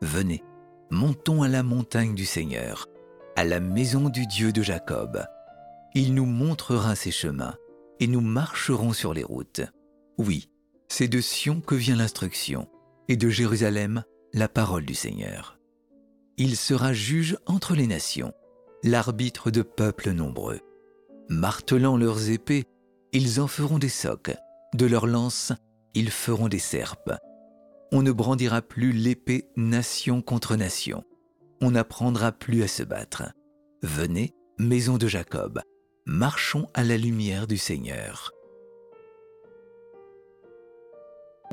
[0.00, 0.42] Venez,
[0.90, 2.86] montons à la montagne du Seigneur,
[3.36, 5.26] à la maison du Dieu de Jacob.
[5.94, 7.56] Il nous montrera ses chemins
[8.00, 9.60] et nous marcherons sur les routes.
[10.16, 10.48] Oui,
[10.88, 12.66] c'est de Sion que vient l'instruction
[13.08, 15.58] et de Jérusalem la parole du Seigneur.
[16.38, 18.32] Il sera juge entre les nations,
[18.82, 20.60] l'arbitre de peuples nombreux.
[21.28, 22.64] Martelant leurs épées,
[23.12, 24.34] ils en feront des socs,
[24.74, 25.52] de leurs lances,
[25.94, 27.12] ils feront des serpes.
[27.92, 31.04] On ne brandira plus l'épée nation contre nation.
[31.60, 33.24] On n'apprendra plus à se battre.
[33.82, 35.60] Venez, maison de Jacob,
[36.06, 38.32] marchons à la lumière du Seigneur.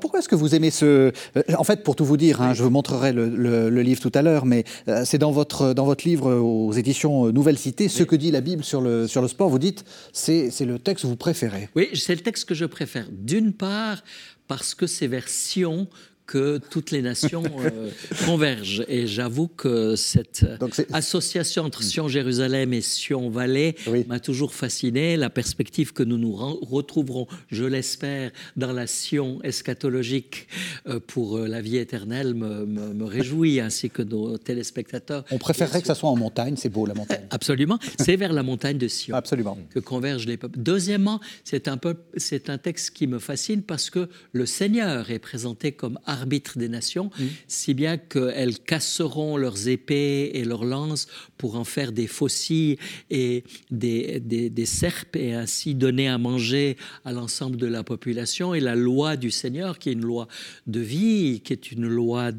[0.01, 0.86] Pourquoi est-ce que vous aimez ce...
[0.86, 1.12] euh,
[1.58, 4.12] En fait, pour tout vous dire, hein, je vous montrerai le, le- le livre tout
[4.13, 7.88] à l'heure, mais euh, c'est dans votre, dans votre livre euh, aux éditions Nouvelle Cité,
[7.88, 10.79] ce que dit la Bible sur le, sur le sport, vous dites, c'est c'est le
[10.79, 11.69] texte que vous préférez.
[11.75, 13.08] Oui, c'est le texte que je préfère.
[13.12, 14.03] D'une part,
[14.47, 15.88] parce que c'est vers Sion
[16.25, 17.89] que toutes les nations euh,
[18.25, 18.83] convergent.
[18.88, 24.05] Et j'avoue que cette Donc association entre Sion-Jérusalem et Sion-Valais Oui.
[24.07, 25.17] m'a toujours fasciné.
[25.17, 30.47] La perspective que nous nous retrouverons, je l'espère, dans la Sion eschatologique
[30.88, 35.25] euh, pour euh, la vie éternelle me, me- me réjouit, ainsi que nos téléspectateurs.
[35.31, 37.25] On préférerait que ça soit en montagne, c'est beau la montagne.
[37.29, 37.79] Absolument.
[37.99, 39.57] C'est vers la montagne de Sion Absolument.
[39.69, 40.57] que convergent les peuples.
[40.59, 45.19] Deuxièmement, c'est un, peu, c'est un texte qui me fascine parce que le Seigneur est
[45.19, 47.10] présenté comme arbitre des nations,
[47.47, 52.78] si bien qu'elles casseront leurs épées et leurs lances pour en faire des faucilles
[53.10, 58.54] et des, des, des serpes et ainsi donner à manger à l'ensemble de la population.
[58.54, 60.28] Et la loi du Seigneur, qui est une loi
[60.67, 62.32] de vie, qui est une loi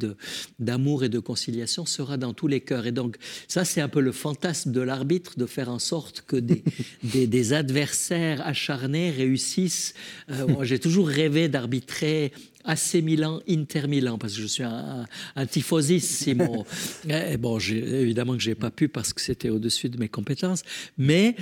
[0.58, 2.86] d'amour et de conciliation, sera dans tous les cœurs.
[2.86, 3.16] Et donc,
[3.48, 6.64] ça, c'est un peu le fantasme de l'arbitre, de faire en sorte que des,
[7.02, 9.94] des, des adversaires acharnés réussissent.
[10.30, 12.32] Euh, moi, j'ai toujours rêvé d'arbitrer
[12.66, 16.66] AC Milan, Inter Milan, parce que je suis un, un, tifosissimo.
[17.08, 20.62] Eh, bon, j'ai- évidemment que j'ai pas pu parce que c'était au-dessus de mes compétences,
[20.98, 21.36] mais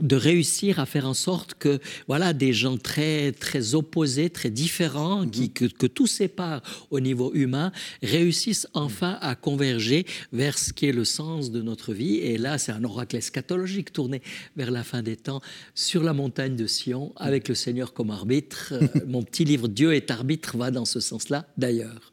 [0.00, 1.78] de réussir à faire en sorte que
[2.08, 7.32] voilà des gens très très opposés, très différents, qui, que, que tout sépare au niveau
[7.34, 12.16] humain, réussissent enfin à converger vers ce qui est le sens de notre vie.
[12.16, 14.22] Et là, c'est un oracle eschatologique tourné
[14.56, 15.40] vers la fin des temps
[15.74, 18.72] sur la montagne de Sion, avec le Seigneur comme arbitre.
[18.82, 22.12] Euh, Mon petit livre Dieu est arbitre va dans ce sens-là, d'ailleurs.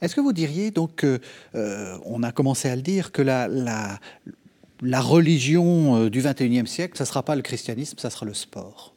[0.00, 1.18] Est-ce que vous diriez donc, euh,
[2.04, 3.98] on a commencé à le dire, que la, la,
[4.82, 8.34] la religion euh, du 21e siècle, ça ne sera pas le christianisme, ça sera le
[8.34, 8.94] sport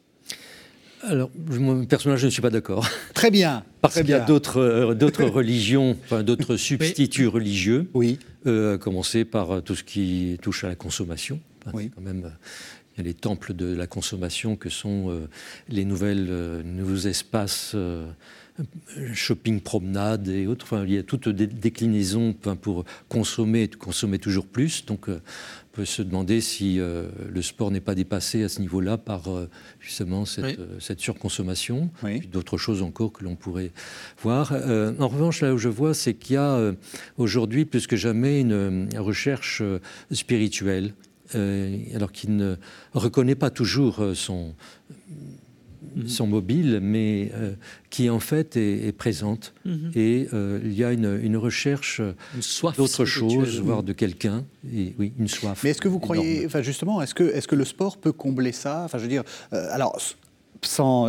[1.02, 2.86] Alors, moi, personnellement, je ne suis pas d'accord.
[3.14, 3.64] Très bien.
[3.80, 4.94] Parce qu'il y a d'autres euh,
[5.30, 8.18] religions, enfin, d'autres substituts religieux, Oui.
[8.46, 11.40] euh, à commencer par tout ce qui touche à la consommation.
[11.72, 11.90] Oui.
[11.94, 12.30] Quand même,
[12.94, 15.28] il y a les temples de la consommation que sont euh,
[15.68, 17.74] les nouvelles, nouveaux espaces
[19.14, 20.64] shopping, promenade et autres.
[20.66, 24.84] Enfin, il y a toute des déclinaisons enfin, pour consommer, consommer toujours plus.
[24.86, 25.20] Donc, euh,
[25.72, 29.28] on peut se demander si euh, le sport n'est pas dépassé à ce niveau-là par
[29.28, 29.48] euh,
[29.80, 30.56] justement cette, Oui.
[30.58, 31.90] euh, cette surconsommation.
[32.02, 32.20] Oui.
[32.20, 33.70] D'autres choses encore que l'on pourrait
[34.22, 34.52] voir.
[34.52, 36.72] En revanche, là où je vois, c'est qu'il y a
[37.16, 39.62] aujourd'hui plus que jamais une euh, recherche
[40.10, 40.92] spirituelle,
[41.34, 42.56] alors qu'il ne
[42.92, 44.14] reconnaît pas toujours euh,
[46.06, 47.52] son, son mobile, mais euh,
[47.90, 49.54] qui en fait est, est présente.
[49.94, 52.00] Et euh, il y a une, une recherche
[52.76, 55.60] d'autre chose, voire de quelqu'un, et oui, une soif.
[55.64, 58.52] Mais est-ce que vous croyez, enfin justement, est-ce que, est que le sport peut combler
[58.52, 58.82] ça?
[58.84, 59.98] Enfin, je veux dire, euh, alors.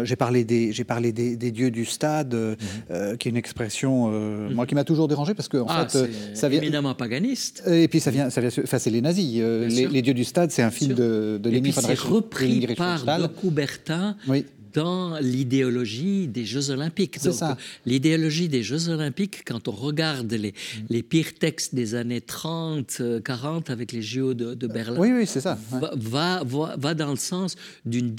[0.04, 2.56] j'ai parlé des, j'ai parlé des, des dieux du stade, euh,
[2.90, 5.88] euh, qui est une expression, euh, moi, qui m'a toujours dérangé parce que en Ah,
[5.88, 6.60] fait, euh, c'est ça vient.
[6.60, 7.62] éminemment paganiste.
[7.68, 9.36] Et puis ça vient, ça vient, enfin c'est les nazis.
[9.42, 12.66] euh, les, les dieux du stade, c'est un film de, de Et puis c'est repris
[12.76, 14.46] par de Coubertin Oui.
[14.74, 17.16] Dans l'idéologie des Jeux Olympiques.
[17.20, 17.58] C'est ça.
[17.86, 20.54] L'idéologie des Jeux Olympiques, quand on regarde les,
[20.90, 25.12] les pires textes des années 30, euh, 40 avec les JO de, de Berlin, Oui,
[25.14, 25.58] oui, c'est ça.
[25.72, 25.80] ouais.
[25.96, 27.56] va, va, va- dans le sens
[27.86, 28.10] d'une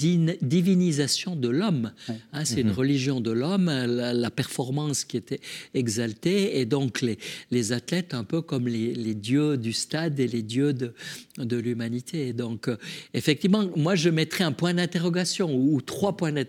[0.41, 1.91] divinisation de l'homme.
[2.33, 5.39] Hein, c'est une religion de l'homme, la, la performance qui était
[5.73, 7.17] exaltée, et donc les,
[7.51, 10.93] les athlètes un peu comme les, les dieux du stade et les dieux de,
[11.37, 12.33] de l'humanité.
[12.33, 12.77] Donc, euh,
[13.13, 16.44] effectivement, moi, je mettrais un point d'interrogation, ou, ou trois points d'interrogation.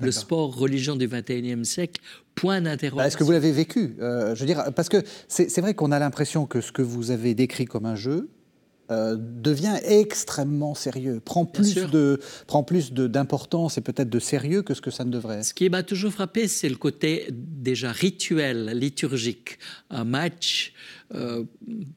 [0.00, 2.00] Le sport, religion du 21e siècle,
[2.34, 3.06] point Bah, d'interrogation.
[3.08, 3.96] Est-ce que vous l'avez vécu?
[4.00, 7.10] Euh, Je veux dire, parce que c'est vrai qu'on a l'impression que ce que vous
[7.10, 8.28] avez décrit comme un jeu
[8.90, 14.74] euh, devient extrêmement sérieux, prend plus de, prend plus d'importance et peut-être de sérieux que
[14.74, 15.44] ce que ça ne devrait être.
[15.44, 19.58] Ce qui m'a toujours frappé, c'est le côté déjà rituel, liturgique.
[19.88, 20.74] Un match,
[21.14, 21.44] euh,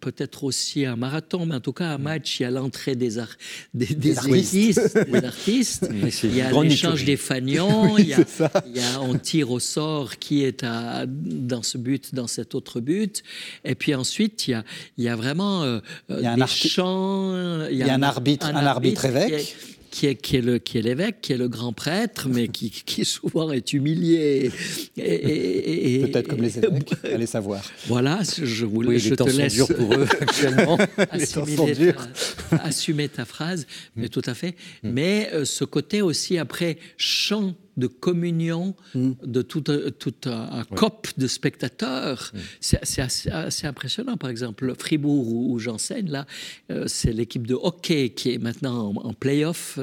[0.01, 3.17] peut-être aussi un marathon, mais en tout cas un match, il y a l'entrée des,
[3.17, 3.38] ar-
[3.73, 4.80] des, des artistes.
[4.95, 5.89] artistes, des artistes.
[6.23, 8.51] Il y a l'échange des fanions, Oui, il, y a, c'est ça.
[8.67, 12.56] il y a on tire au sort qui est à, dans ce but, dans cet
[12.56, 13.23] autre but.
[13.63, 14.63] Et puis ensuite, il y a,
[14.97, 17.65] il y a vraiment euh, Il y a un des arti- chants.
[17.71, 19.56] Il y a un arbitre- un arbitre évêque.
[19.95, 22.69] Qui est, qui est le qui est l'évêque, qui est le grand prêtre, mais qui,
[22.69, 24.51] qui souvent est humilié.
[24.97, 27.63] Et- et- et- Peut-être comme les évêques, allez savoir.
[27.88, 30.77] Voilà, je, vous, Oui, je les te sont laisse durs pour eux actuellement.
[30.77, 34.55] Ta- assumer ta phrase, mais tout à fait.
[34.84, 40.63] Mais euh, ce côté aussi après chant de communion de tout, un- tout un, un
[40.63, 44.17] cop de spectateurs, c'est c'est assez, assez impressionnant.
[44.17, 46.25] Par exemple, Fribourg où, où j'enseigne là,
[46.71, 49.79] euh, c'est l'équipe de hockey qui est maintenant en, en play-off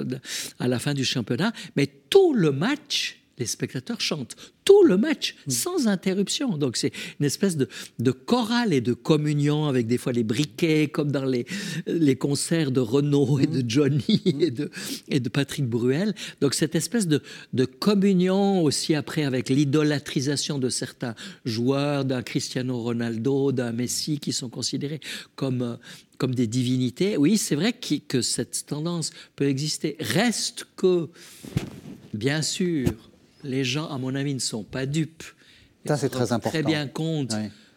[0.58, 3.21] à la fin du championnat, mais tout le match.
[3.42, 6.56] Les spectateurs chantent tout le match sans interruption.
[6.56, 10.88] Donc c'est une espèce de, de chorale et de communion avec des fois les briquets,
[10.88, 11.44] comme dans les,
[11.86, 14.70] les concerts de Renaud et de Johnny et de,
[15.08, 16.14] et de Patrick Bruel.
[16.40, 17.20] Donc cette espèce de,
[17.52, 24.32] de communion aussi après avec l'idolâtrisation de certains joueurs, d'un Cristiano Ronaldo, d'un Messi, qui
[24.32, 25.00] sont considérés
[25.34, 25.76] comme, euh,
[26.18, 27.16] comme des divinités.
[27.16, 29.96] Oui, c'est vrai que, que cette tendance peut exister.
[29.98, 31.08] Reste que,
[32.14, 32.90] bien sûr,
[33.44, 35.24] les gens, à mon avis, ne sont pas dupes.
[35.86, 36.50] Ça, Ils c'est se très rendent important.
[36.50, 37.34] Très bien compte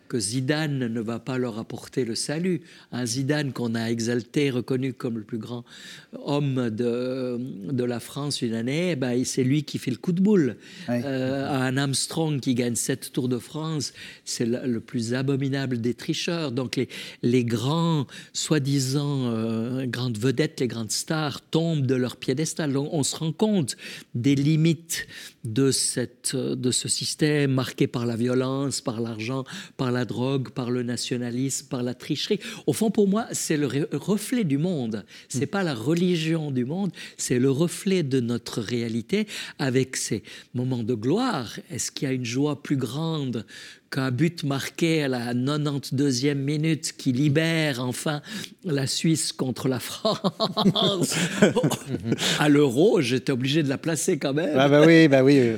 [0.08, 2.62] que Zidane ne va pas leur apporter le salut.
[2.92, 5.66] Un Zidane qu'on a exalté, reconnu comme le plus grand
[6.14, 7.40] homme de,
[7.72, 10.58] de la France une année, eh ben, c'est lui qui fait le coup de boule.
[10.90, 13.94] Euh, un Armstrong qui gagne sept Tours de France,
[14.26, 16.52] c'est le, le plus abominable des tricheurs.
[16.52, 16.88] Donc les,
[17.24, 22.72] les grands, soi-disant, euh, grandes vedettes, les grandes stars tombent de leur piédestal.
[22.74, 23.76] Donc, on se rend compte
[24.14, 25.08] des limites
[25.46, 29.46] de, cette, de ce système marqué par la violence, par l'argent,
[29.78, 32.40] par la drogue, par le nationalisme, par la tricherie.
[32.68, 35.06] Au fond, pour moi, c'est le re- reflet du monde.
[35.30, 39.28] C'est pas la religion du monde, c'est le reflet de notre réalité
[39.60, 41.58] avec ces moments de gloire.
[41.70, 43.46] Est-ce qu'il y a une joie plus grande
[43.96, 48.22] qu'un but marqué à la 92e minute qui libère enfin
[48.66, 51.16] la Suisse contre la France
[52.40, 54.58] à l'euro, j'étais obligé de la placer quand même.
[54.58, 55.54] Ah bah oui, bah oui.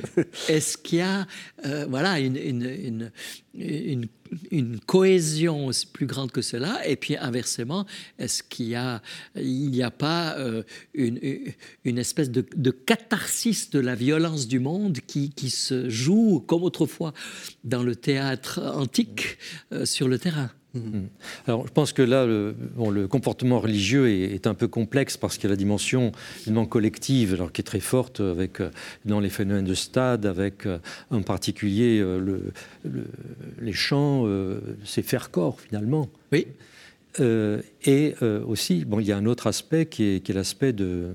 [0.48, 1.26] Est-ce qu'il y a
[1.66, 3.10] euh, voilà, une, une, une,
[3.54, 4.06] une,
[4.50, 7.86] une cohésion plus grande que cela Et puis inversement,
[8.18, 9.02] est-ce qu'il y a,
[9.36, 10.62] n'y a pas euh,
[10.94, 17.12] une, espèce de, catharsis de la violence du monde qui, qui se joue, comme autrefois,
[17.64, 19.38] dans le théâtre antique,
[19.72, 20.50] euh, sur le terrain?
[21.46, 25.16] Alors, je pense que là, le, bon, le comportement religieux est, est un peu complexe
[25.16, 28.70] parce qu'il y a la dimension évidemment collective, alors qui est très forte avec euh,
[29.04, 30.78] dans les phénomènes de stade, avec euh,
[31.10, 32.42] en particulier euh, le,
[32.84, 33.06] le-
[33.60, 36.08] les chants, euh, c'est faire corps finalement.
[36.32, 36.46] Oui.
[37.20, 40.34] Euh, et euh, aussi, bon, il y a un autre aspect qui est, qui est
[40.34, 41.08] l'aspect de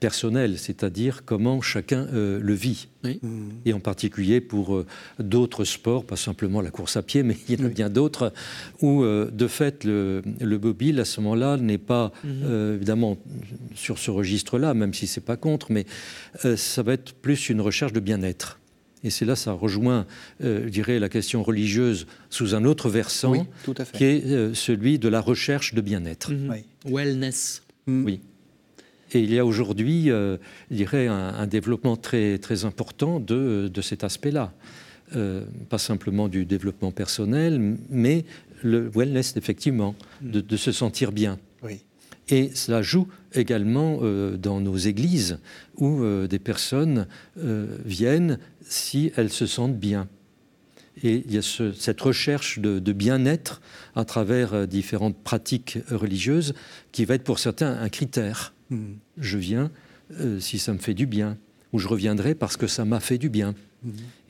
[0.00, 2.88] personnel, c'est-à-dire comment chacun euh, le vit.
[3.04, 3.20] Oui.
[3.66, 4.86] Et en particulier pour euh,
[5.18, 8.32] d'autres sports, pas simplement la course à pied, mais il y en a bien d'autres,
[8.80, 13.18] où euh, de fait le, le mobile à ce moment-là n'est pas euh, évidemment
[13.74, 15.84] sur ce registre-là, même si c'est pas contre, mais
[16.44, 18.58] euh, ça va être plus une recherche de bien-être.
[19.02, 20.06] Et c'est là, ça rejoint,
[20.44, 23.96] euh, je dirais, la question religieuse sous un autre versant, Oui, tout à fait.
[23.96, 26.32] qui est euh, celui de la recherche de bien-être.
[26.32, 26.50] Mhm.
[26.50, 26.92] Oui.
[26.92, 27.62] Wellness.
[27.86, 28.20] Oui.
[29.12, 30.36] Et il y a aujourd'hui, euh,
[30.70, 34.52] je dirais, un, un développement très, très important de, de cet aspect-là.
[35.16, 38.24] Euh, pas simplement du développement personnel, mais
[38.62, 41.38] le wellness, effectivement, de, de se sentir bien.
[41.64, 41.80] Oui.
[42.28, 45.40] Et cela joue également euh, dans nos églises
[45.76, 47.08] où euh, des personnes
[47.84, 50.06] viennent si elles se sentent bien.
[51.02, 53.60] Et il y a ce- cette recherche de, de bien-être
[53.96, 56.54] à travers différentes pratiques religieuses
[56.92, 58.52] qui va être pour certains un critère.
[58.70, 58.96] Mhm.
[59.18, 59.70] Je viens
[60.20, 61.36] euh, si ça me fait du bien,
[61.72, 63.54] ou je reviendrai parce que ça m'a fait du bien.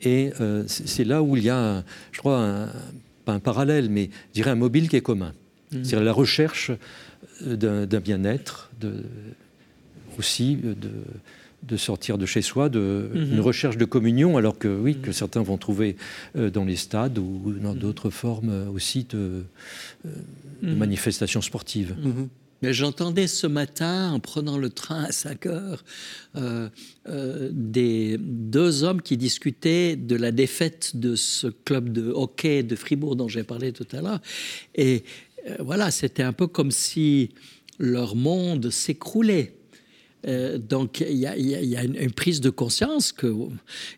[0.01, 2.69] Et euh, c'est là où il y a, je crois, un,
[3.25, 5.33] pas un parallèle, mais je dirais un mobile qui est commun.
[5.71, 6.71] C'est-à-dire la recherche
[7.45, 8.71] euh, d'un bien-être,
[10.17, 10.75] aussi de,
[11.63, 13.33] de sortir de chez soi, de, Mhm.
[13.33, 15.95] une recherche de communion, alors que oui, que certains vont trouver
[16.35, 19.43] dans les stades ou dans d'autres formes aussi de,
[20.61, 21.95] de manifestations sportives.
[22.61, 25.83] Mais j'entendais ce matin, en prenant le train à 5 heures,
[26.35, 26.69] euh,
[27.09, 32.75] euh, des deux hommes qui discutaient de la défaite de ce club de hockey de
[32.75, 34.21] Fribourg dont j'ai parlé tout à l'heure.
[34.75, 35.03] Et
[35.47, 37.31] euh, voilà, c'était un peu comme si
[37.79, 39.55] leur monde s'écroulait.
[40.27, 41.35] Euh, donc il y a,
[41.83, 43.33] une, prise de conscience que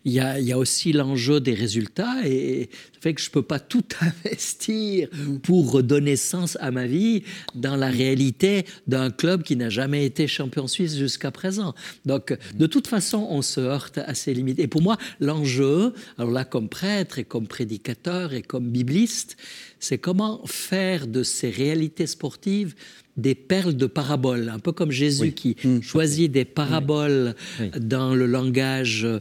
[0.06, 3.60] il y y a aussi l'enjeu des résultats et ça fait que je peux pas
[3.74, 5.10] tout investir
[5.44, 7.24] pour redonner sens à ma vie
[7.56, 11.76] dans la réalité d'un club qui n'a jamais été champion suisse jusqu'à présent.
[12.06, 14.60] Donc de toute façon on se heurte à ses limites.
[14.60, 19.36] Et pour moi l'enjeu, alors là comme prêtre et comme prédicateur et comme bibliste,
[19.80, 22.76] c'est comment faire de ces réalités sportives
[23.18, 25.34] des perles de paraboles, un peu comme Jésus Oui.
[25.34, 27.70] qui choisit des paraboles Oui.
[27.80, 29.20] dans le langage euh,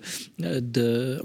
[0.60, 1.20] de,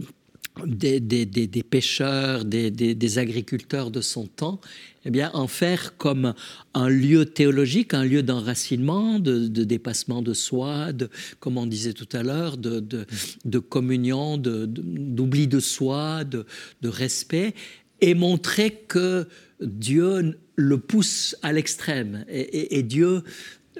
[0.65, 4.59] des, des- des- des pêcheurs, des, agriculteurs de son temps,
[5.05, 6.33] eh bien, en faire comme
[6.73, 11.93] un lieu théologique, un lieu d'enracinement, de, de dépassement de soi, de, comme on disait
[11.93, 13.05] tout à l'heure, de, de,
[13.45, 16.43] de communion, d'oubli de, soi, de
[16.89, 17.53] respect,
[18.01, 19.27] et montrer que
[19.61, 22.25] Dieu le pousse à l'extrême.
[22.29, 23.23] Et, Dieu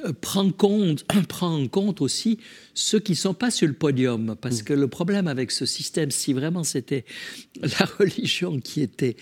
[0.05, 0.49] euh, prend,
[1.27, 2.39] prend en compte aussi
[2.77, 4.35] ceux qui ne sont pas sur le podium.
[4.39, 7.05] Parce que le problème avec ce système, si vraiment c'était
[7.61, 9.15] la religion qui était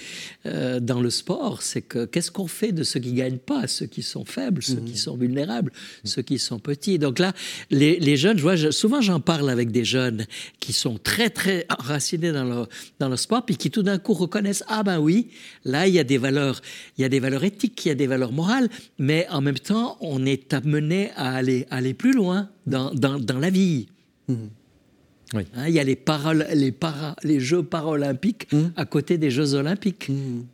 [0.45, 3.67] euh, dans le sport, c'est que qu'est-ce qu'on fait de ceux qui ne gagnent pas,
[3.67, 5.71] ceux qui sont faibles, ceux qui sont vulnérables,
[6.03, 6.99] ceux qui sont petits?
[6.99, 7.33] Donc là,
[7.71, 10.25] les, les jeunes, je vois, souvent j'en parle avec des jeunes
[10.59, 12.65] qui sont très, très enracinés dans le,
[12.99, 15.29] dans le sport, puis qui tout d'un coup reconnaissent, ah ben oui,
[15.63, 16.61] là, il y a des valeurs,
[16.97, 19.59] il y a des valeurs éthiques, il y a des valeurs morales, mais en même
[19.59, 23.87] temps, on est amené à aller, aller plus loin dans, dans, dans la vie.
[24.29, 25.43] Oui.
[25.55, 28.63] Hein, il y a les, paroles, les, para, les Jeux paralympiques Mmh.
[28.75, 30.09] à côté des Jeux olympiques.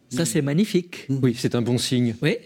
[0.09, 1.07] Ça, c'est magnifique.
[1.09, 2.15] Oui, c'est un bon signe.
[2.21, 2.37] Oui.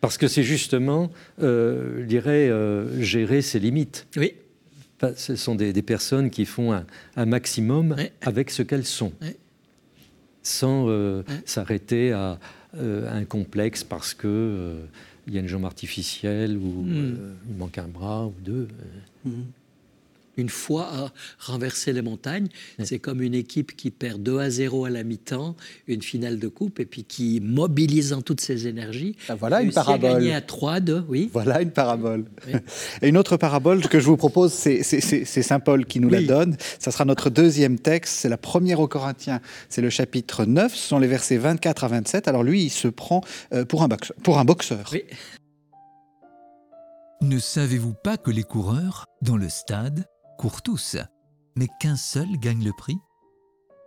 [0.00, 1.10] Parce que c'est justement,
[1.42, 4.06] euh, je dirais, euh, gérer ses limites.
[4.16, 4.34] Oui.
[5.00, 6.84] Enfin, ce sont des, des personnes qui font un,
[7.16, 9.12] un maximum avec ce qu'elles sont,
[10.42, 12.38] sans euh, s'arrêter à
[12.76, 14.76] euh, un complexe parce que
[15.26, 16.92] il y a une jambe artificielle ou Mm.
[16.94, 18.68] euh, il manque un bras ou deux.
[20.36, 22.48] Une fois à renverser les montagnes,
[22.82, 25.56] c'est comme une équipe qui perd 2 à 0 à la mi-temps,
[25.86, 30.30] une finale de coupe, et puis qui, mobilisant toutes ses énergies, Ah, voilà une parabole.
[30.30, 31.30] à 3 à 2, oui.
[31.32, 32.24] Voilà une parabole.
[33.02, 36.00] Et une autre parabole que je vous propose, c'est- c'est c'est- c'est Saint Paul qui
[36.00, 36.24] nous Oui.
[36.26, 36.56] la donne.
[36.78, 38.14] Ça sera notre deuxième texte.
[38.16, 39.40] C'est la première aux Corinthiens.
[39.68, 40.74] C'est le chapitre 9.
[40.74, 42.28] Ce sont les versets 24 à 27.
[42.28, 43.22] Alors lui, il se prend
[43.52, 44.16] euh, pour un boxeur.
[44.22, 44.90] Pour un boxeur.
[44.92, 45.04] Oui.
[47.22, 50.04] Ne savez-vous pas que les coureurs, dans le stade,
[50.38, 50.96] courent tous,
[51.56, 52.98] mais qu'un seul gagne le prix?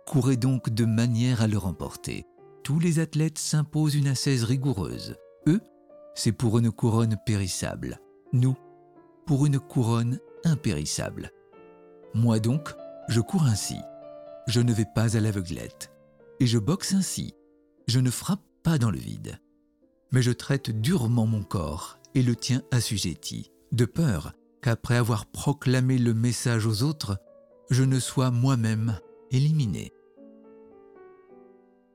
[0.06, 2.24] Courez donc de manière à le remporter.
[2.62, 5.16] Tous les athlètes s'imposent une ascèse rigoureuse.
[5.46, 5.60] Eux,
[6.14, 8.00] c'est pour une couronne périssable.
[8.32, 8.56] Nous,
[9.26, 11.30] pour une couronne impérissable.
[12.14, 12.74] Moi donc,
[13.08, 13.76] je cours ainsi.
[14.46, 15.92] Je ne vais pas à l'aveuglette.
[16.40, 17.34] Et je boxe ainsi.
[17.86, 19.38] Je ne frappe pas dans le vide.
[20.12, 24.32] Mais je traite durement mon corps et le tiens assujetti, de peur
[24.62, 27.18] qu'après avoir proclamé le message aux autres,
[27.70, 28.98] je ne sois moi-même
[29.30, 29.92] éliminé.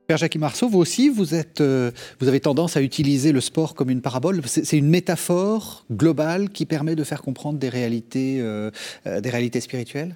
[0.06, 1.90] Père Jacques Marceau, vous aussi, vous, êtes, euh,
[2.20, 4.42] vous avez tendance à utiliser le sport comme une parabole.
[4.44, 8.70] C'est une métaphore globale qui permet de faire comprendre des réalités, euh,
[9.06, 10.14] euh, des réalités spirituelles?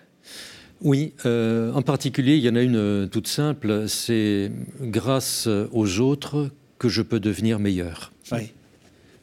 [0.82, 6.50] Oui, euh, en particulier, il y en a une toute simple, c'est grâce aux autres
[6.78, 8.12] que je peux devenir meilleur.
[8.30, 8.52] Oui.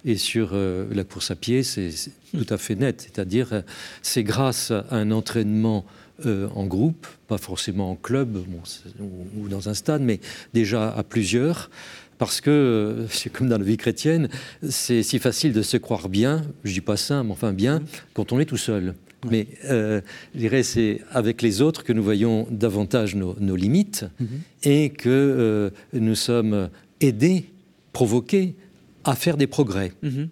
[0.05, 1.89] Et sur euh, la course à pied, c'est
[2.31, 3.01] tout à fait net.
[3.01, 3.61] C'est-à-dire, euh,
[4.01, 5.85] c'est grâce à un entraînement
[6.25, 8.61] euh, en groupe, pas forcément en club bon,
[8.99, 10.21] ou, ou dans un stade, mais
[10.53, 11.69] déjà à plusieurs.
[12.17, 14.29] Parce que, c'est comme dans la vie chrétienne,
[14.69, 17.81] c'est si facile de se croire bien, je dis pas ça, mais enfin bien,
[18.13, 18.93] quand on est tout seul.
[19.29, 20.01] Mais euh,
[20.33, 24.05] je dirais, c'est avec les autres que nous voyons davantage nos, nos limites
[24.63, 26.69] et que euh, nous sommes
[27.01, 27.49] aidés,
[27.91, 28.55] provoqués
[29.05, 29.93] à faire des progrès.
[30.01, 30.29] Mhm.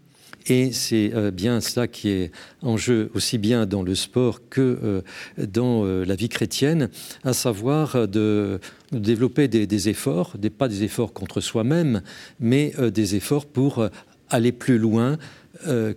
[0.48, 4.78] Et c'est euh, bien ça qui est en jeu aussi bien dans le sport que
[4.84, 5.02] euh,
[5.38, 6.90] dans euh, la vie chrétienne,
[7.24, 8.60] à savoir de,
[8.92, 12.02] développer des, des efforts, des, pas des efforts contre soi-même,
[12.40, 13.88] mais des efforts pour
[14.30, 15.18] aller plus loin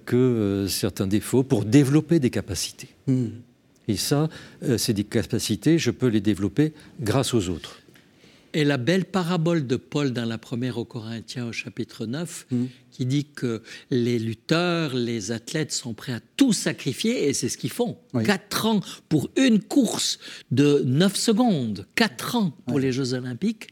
[0.05, 2.89] que certains défauts, pour développer des capacités.
[3.07, 3.29] Hmm.
[3.89, 4.29] Et ça,
[4.77, 7.79] c'est des capacités, je peux les développer grâce aux autres.
[8.57, 12.47] Et la belle parabole de Paul dans la première aux Corinthiens au chapitre 9,
[12.91, 17.59] qui dit que les lutteurs, les athlètes sont prêts à tout sacrifier, et c'est ce
[17.59, 17.99] qu'ils font.
[18.15, 18.25] Oui.
[18.25, 18.81] Quatre ans
[19.11, 20.19] pour une course
[20.53, 23.69] de 9 secondes, quatre ans pour les Jeux olympiques.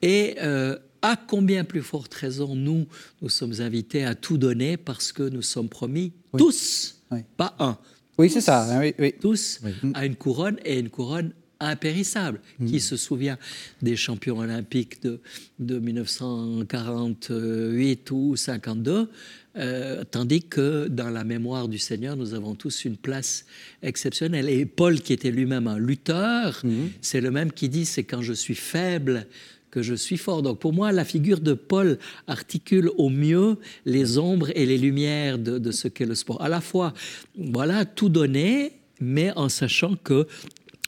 [0.00, 2.86] Et euh, à combien plus forte raison, nous,
[3.20, 7.18] nous sommes invités à tout donner parce que nous sommes promis tous, Oui.
[7.36, 7.76] pas un,
[8.16, 8.74] Oui, c'est ça.
[8.80, 9.12] hein, oui.
[9.20, 9.60] tous
[9.92, 12.40] à une couronne et une couronne impérissable.
[12.66, 13.36] Qui se souvient
[13.82, 15.20] des champions olympiques de,
[15.58, 19.10] de 1948 ou 52
[19.56, 23.46] euh, tandis que dans la mémoire du Seigneur, nous avons tous une place
[23.82, 24.48] exceptionnelle.
[24.48, 26.60] Et Paul, qui était lui-même un lutteur,
[27.00, 29.26] c'est le même qui dit, c'est quand je suis faible
[29.70, 30.42] que je suis fort.
[30.42, 35.38] Donc pour moi, la figure de Paul articule au mieux les ombres et les lumières
[35.38, 36.40] de, de ce qu'est le sport.
[36.42, 36.92] À la fois,
[37.36, 40.26] voilà, tout donner, mais en sachant que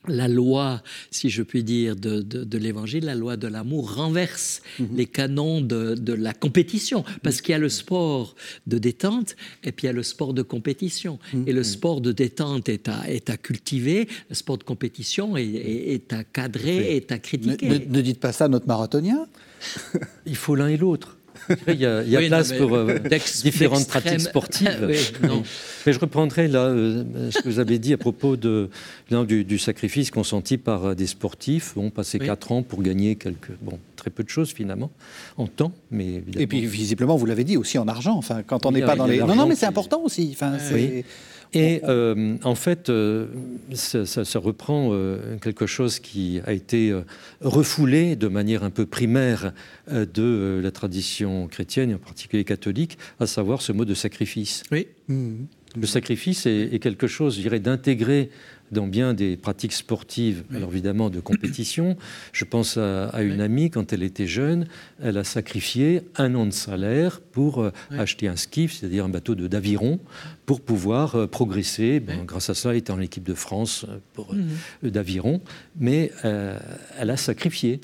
[0.09, 4.63] la loi, si je puis dire, de, de- de l'évangile, la loi de l'amour renverse
[4.95, 7.05] les canons de, de la compétition.
[7.23, 8.35] Parce qu'il y a le sport
[8.67, 11.19] de détente et puis il y a le sport de compétition.
[11.47, 15.45] Et le sport de détente est à, est à cultiver, le sport de compétition est,
[15.47, 17.69] est- est à cadrer, est à Ne, critiquer.
[17.69, 19.27] ne- ne dites pas ça à notre marathonien.
[20.27, 21.16] Il faut l'un et l'autre.
[21.69, 22.99] Il y a, il y a Oui, place non, pour euh,
[23.43, 24.79] différentes pratiques sportives.
[24.89, 24.97] Oui,
[25.29, 25.43] non.
[25.87, 28.69] Mais je reprendrai là euh, ce que vous avez dit à propos de,
[29.11, 31.75] non, du, du sacrifice consenti par euh, des sportifs.
[31.77, 32.27] On passait Oui.
[32.27, 34.91] 4 ans pour gagner quelques, bon, très peu de choses finalement,
[35.37, 36.43] en temps, mais évidemment.
[36.43, 38.17] Et puis visiblement, vous l'avez dit aussi en argent.
[38.17, 39.19] Enfin, quand on Oui, n'est pas dans les.
[39.19, 40.31] Non, non, mais c'est important aussi.
[40.33, 41.05] Enfin, c'est- Oui.
[41.53, 43.27] Et euh, en fait, euh,
[43.73, 46.93] ça, ça- ça reprend euh, quelque chose qui a été
[47.41, 49.53] refoulé de manière un peu primaire
[49.91, 54.63] de la tradition chrétienne, et en particulier catholique, à savoir ce mot de sacrifice.
[54.73, 54.89] Oui.
[55.09, 58.31] Le sacrifice est, est quelque chose, je dirais, d'intégré
[58.73, 61.97] dans bien des pratiques sportives, alors évidemment de compétition.
[62.33, 63.43] Je pense à, à une Oui.
[63.43, 64.67] amie, quand elle était jeune,
[65.03, 67.99] elle a sacrifié un an de salaire pour euh, Oui.
[67.99, 70.01] acheter un skiff, c'est-à-dire un bateau de- d'aviron,
[70.47, 72.03] pour pouvoir euh, progresser.
[72.27, 74.37] Grâce à ça, elle était en équipe de France euh, pour, euh,
[74.83, 74.91] Mhm.
[74.91, 75.41] d'aviron.
[75.79, 76.11] Mais
[76.99, 77.81] elle a sacrifié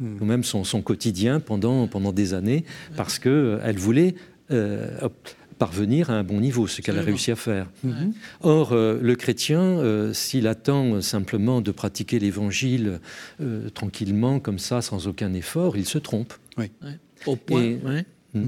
[0.00, 2.64] ou même son, son quotidien pendant, pendant des années
[2.96, 4.14] parce qu'elle voulait
[4.50, 7.66] hop, parvenir à un bon niveau, ce qu'elle a réussi à faire.
[7.84, 8.12] Mhm.
[8.42, 13.00] Or, euh, le chrétien, euh, s'il attend simplement de pratiquer l'évangile
[13.40, 16.34] euh, tranquillement, comme ça, sans aucun effort, il se trompe.
[17.26, 17.62] Au point.
[17.62, 18.04] Et- ouais.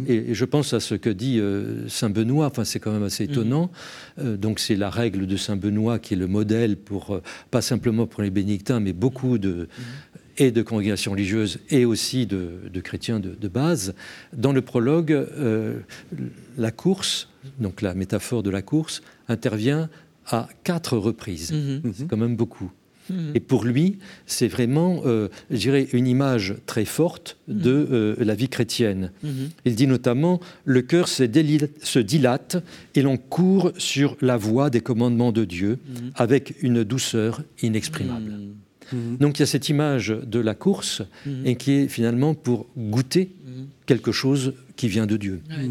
[0.07, 3.25] Et, je pense à ce que dit euh, Saint Benoît, enfin c'est quand même assez
[3.25, 3.71] étonnant.
[4.19, 7.63] Euh, donc c'est la règle de Saint Benoît qui est le modèle pour, euh, pas
[7.63, 9.69] simplement pour les bénédictins, mais beaucoup de,
[10.39, 13.95] et de congrégations religieuses et aussi de, de chrétiens de, de base.
[14.33, 15.81] Dans le prologue, euh,
[16.57, 17.29] la course,
[17.59, 19.91] donc la métaphore de la course, intervient
[20.27, 21.53] à quatre reprises.
[21.53, 21.93] Mhm.
[21.95, 22.71] C'est quand même beaucoup.
[23.11, 23.33] Mhm.
[23.35, 28.35] Et pour lui, c'est vraiment, euh, je dirais, une image très forte de euh, la
[28.35, 29.11] vie chrétienne.
[29.65, 31.23] Il dit notamment Le cœur se,
[31.99, 32.63] dilate
[32.95, 35.79] et l'on court sur la voie des commandements de Dieu
[36.15, 38.33] avec une douceur inexprimable.
[38.93, 38.99] Mhm.
[38.99, 39.17] Mhm.
[39.19, 41.47] Donc il y a cette image de la course Mhm.
[41.47, 43.67] et qui est finalement pour goûter Mhm.
[43.87, 45.41] quelque chose qui vient de Dieu.
[45.51, 45.63] Ouais, ouais.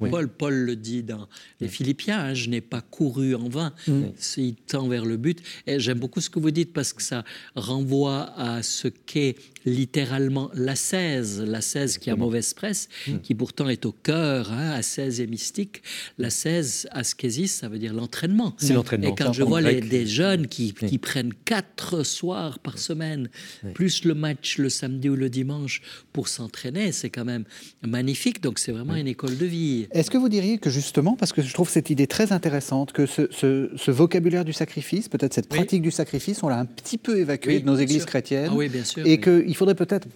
[0.00, 0.10] Oui.
[0.10, 1.28] Paul, Paul le dit dans
[1.60, 3.72] les Philippiens, hein, je n'ai pas couru en vain,
[4.16, 5.38] C'est- il tend vers le but.
[5.68, 7.22] Et j'aime beaucoup ce que vous dites parce que ça
[7.54, 12.88] renvoie à ce qu'est littéralement l'ascèse, l'ascèse qui a mauvaise presse,
[13.22, 15.82] qui pourtant est au cœur, hein, ascèse et mystique.
[16.18, 18.54] L'ascèse, ascésis, ça veut dire l'entraînement.
[18.58, 19.08] C'est l'entraînement.
[19.10, 20.88] Et quand je vois les, des jeunes qui, Oui.
[20.88, 23.28] qui prennent quatre soirs par semaine,
[23.74, 25.82] plus le match le samedi ou le dimanche
[26.12, 27.44] pour s'entraîner, c'est quand même
[27.86, 28.42] magnifique.
[28.42, 29.86] Donc c'est vraiment une école de vie.
[29.92, 33.06] Est-ce que vous diriez que justement, parce que je trouve cette idée très intéressante, que
[33.06, 36.98] ce, ce- ce vocabulaire du sacrifice, peut-être cette pratique du sacrifice, on l'a un petit
[36.98, 38.06] peu évacué de nos églises sûr.
[38.06, 39.47] chrétiennes, Ah oui, bien sûr, et oui.
[39.48, 40.06] Qu'il faudrait peut-être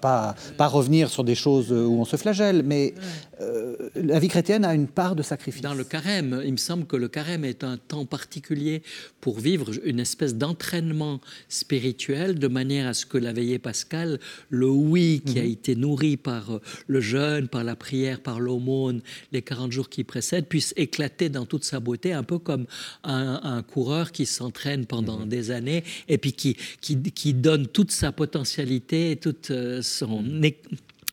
[0.00, 2.94] pas, revenir sur des choses où on se flagelle, mais
[3.40, 5.62] euh, la vie chrétienne a une part de sacrifice.
[5.62, 8.82] Dans le carême, il me semble que le carême est un temps particulier
[9.20, 14.68] pour vivre une espèce d'entraînement spirituel de manière à ce que la veillée pascale, le
[14.68, 19.00] oui qui a été nourri par euh, le jeûne, par la prière, par l'aumône,
[19.32, 22.66] les 40 jours qui précèdent, puisse éclater dans toute sa beauté, un peu comme
[23.04, 27.90] un, un coureur qui s'entraîne pendant des années et puis qui, qui, qui donne toute
[27.90, 28.59] sa potentialité,
[29.16, 30.56] toute euh, son é-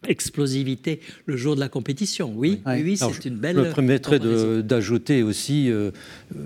[0.07, 2.31] explosivité le jour de la compétition.
[2.35, 2.97] Oui, Oui.
[2.97, 3.57] c'est une Je belle.
[3.57, 4.19] me permettrais
[4.63, 5.91] d'ajouter aussi, euh,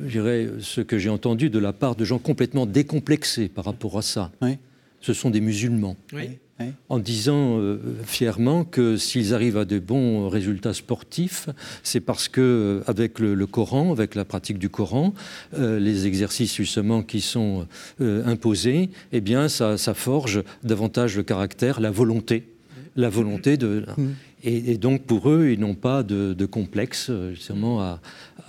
[0.08, 0.20] je
[0.60, 4.32] ce que j'ai entendu de la part de gens complètement décomplexés par rapport à ça.
[4.42, 4.58] Oui.
[5.02, 5.98] Ce sont des musulmans.
[6.14, 6.30] Oui.
[6.62, 6.74] Oui.
[6.90, 11.50] en disant euh, fièrement que s'ils arrivent à de bons résultats sportifs,
[11.84, 15.14] c'est parce que euh, avec le, le Coran, avec la pratique du Coran,
[15.58, 17.68] euh, les exercices justement qui sont
[18.02, 22.44] euh, imposés, eh bien, ça, ça forge davantage le caractère, la volonté,
[22.96, 23.86] la volonté de.
[24.44, 28.02] Et, et donc pour eux, ils n'ont pas de, de complexe justement à,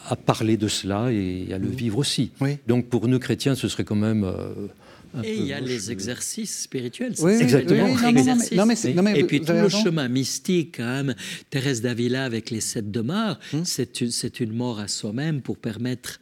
[0.09, 2.31] à parler de cela et à le vivre aussi.
[2.41, 2.59] Oui.
[2.67, 4.25] Donc pour nous chrétiens, ce serait quand même.
[5.25, 7.13] Et il y a les exercices spirituels.
[7.21, 7.85] Oui, Exactement.
[7.85, 8.25] oui, oui,
[8.57, 9.83] non, mais- non, mais et puis tout le raison.
[9.85, 11.15] chemin mystique, quand même,
[11.51, 16.21] Thérèse d'Avila avec les sept demeures, c'est une, c'est une mort à soi-même pour permettre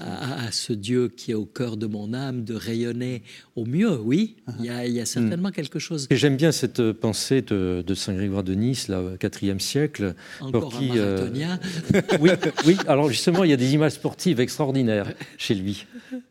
[0.00, 3.22] à, à ce Dieu qui est au cœur de mon âme de rayonner
[3.56, 3.96] au mieux.
[4.00, 6.06] Oui, il y a, il y a certainement quelque chose.
[6.10, 9.12] Et j'aime bien cette euh, pensée de, de Saint Grégoire de Nice, là, au
[9.42, 10.14] IVe siècle.
[10.40, 11.60] Encore pour qui, un euh, marathonien.
[12.20, 12.30] oui,
[12.66, 15.86] oui, alors justement, il y a des images sportives extraordinaires chez lui.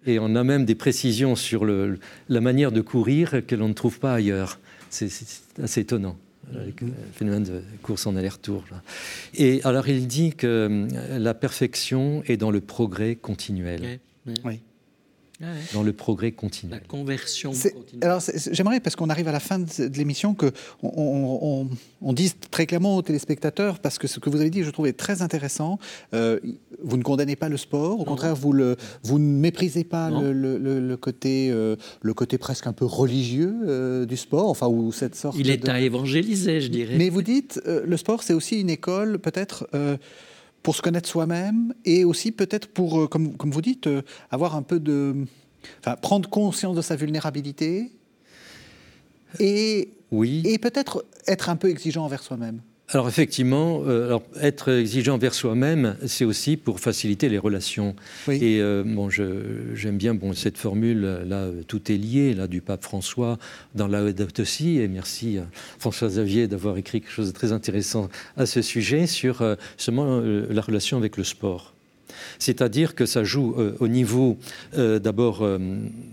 [0.06, 2.00] Et on a même des précisions sur le,
[2.30, 4.60] la manière de courir que l'on ne trouve pas ailleurs.
[4.90, 5.10] C'est
[5.62, 6.18] assez étonnant.
[6.54, 8.64] avec Le phénomène de course en aller-retour.
[9.34, 14.00] Et alors, il dit que euh, la perfection est dans le progrès continuel.
[14.44, 14.62] Oui.
[15.42, 15.54] Ouais, ouais.
[15.74, 16.82] Dans le progrès La continuel.
[16.88, 18.02] conversion continue.
[18.04, 18.22] Alors,
[18.52, 20.52] j'aimerais, parce qu'on arrive à la fin de, de l'émission, que
[20.84, 21.70] on, on- on-
[22.04, 24.88] on dise très clairement aux téléspectateurs, parce que ce que vous avez dit, je trouve,
[24.88, 25.80] est très intéressant.
[26.14, 26.40] Euh,
[26.84, 30.32] vous ne condamnez pas le sport, au contraire, vous, le, vous ne méprisez pas le,
[30.34, 34.92] le, le, côté, euh, le côté presque un peu religieux euh, du sport, enfin, ou
[34.92, 36.96] cette sorte Il est à évangéliser, je dirais.
[36.98, 39.68] Mais vous dites, euh, le sport, c'est aussi une école, peut-être,
[40.64, 43.90] pour se connaître soi-même, et aussi peut-être pour, comme, comme vous dites,
[44.30, 45.26] avoir un peu de...
[45.80, 47.92] Enfin, prendre conscience de sa vulnérabilité,
[49.40, 50.42] et, oui.
[50.46, 52.62] et peut-être être un peu exigeant envers soi-même.
[52.94, 57.96] Alors effectivement, euh, alors, être exigeant envers soi-même, c'est aussi pour faciliter les relations.
[58.28, 62.84] Et euh, bon, j'aime bien bon, cette formule, là, tout est lié, là, du pape
[62.84, 63.38] François
[63.76, 64.02] dans la
[64.40, 64.80] aussi.
[64.80, 65.46] Et merci à
[65.80, 70.20] François Xavier d'avoir écrit quelque chose de très intéressant à ce sujet sur euh, seulement
[70.20, 71.74] la relation avec le sport.
[72.40, 74.38] C'est-à-dire que ça joue euh, au niveau
[74.78, 75.58] euh, d'abord euh,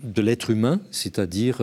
[0.03, 1.61] de l'être humain, c'est-à-dire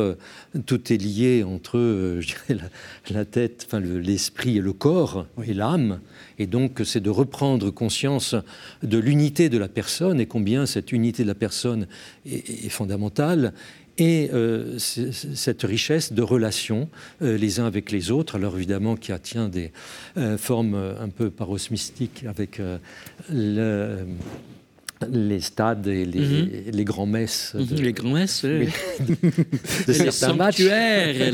[0.65, 2.19] tout est lié entre
[3.09, 5.99] la, tête, enfin, l'esprit et le corps et l'âme.
[6.39, 8.35] Et donc c'est de reprendre conscience
[8.83, 11.87] de l'unité de la personne et combien cette unité de la personne
[12.25, 13.53] est fondamentale
[13.97, 16.89] et euh, cette richesse de relations
[17.21, 19.71] euh, les uns avec les autres, alors évidemment qui attient des
[20.17, 22.61] euh, formes un peu parosmystiques avec
[23.29, 24.05] le
[25.09, 26.49] les stades et les, mhm.
[26.71, 27.55] les grands-messes.
[27.55, 28.69] Les grands-messes, oui.
[29.87, 31.33] les sanctuaires,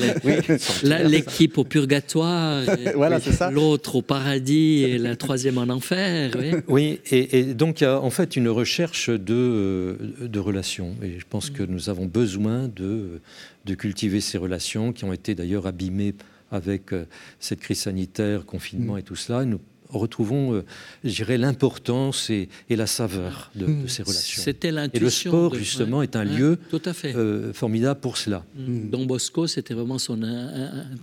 [1.08, 2.64] l'équipe au purgatoire,
[2.96, 3.52] voilà, ça.
[3.52, 6.32] l'autre au paradis et la troisième en enfer.
[6.68, 10.96] Oui, et, donc il y a en fait une recherche de, de relations.
[11.04, 13.22] Et je pense que nous avons besoin de,
[13.66, 16.16] de cultiver ces relations qui ont été d'ailleurs abîmées
[16.52, 17.06] avec euh,
[17.40, 19.00] cette crise sanitaire, confinement mm.
[19.00, 19.46] et tout cela.
[19.46, 19.60] Nous
[19.92, 20.66] retrouvons, euh,
[21.04, 23.88] je dirais, l'importance et, la saveur de, mmh.
[23.88, 24.42] ces relations.
[24.42, 25.02] C'était l'intuition.
[25.02, 27.16] Et le sport, justement, est un lieu tout à fait.
[27.16, 28.46] Euh, formidable pour cela.
[28.56, 28.90] Mmh.
[28.90, 30.22] Don Bosco, c'était vraiment son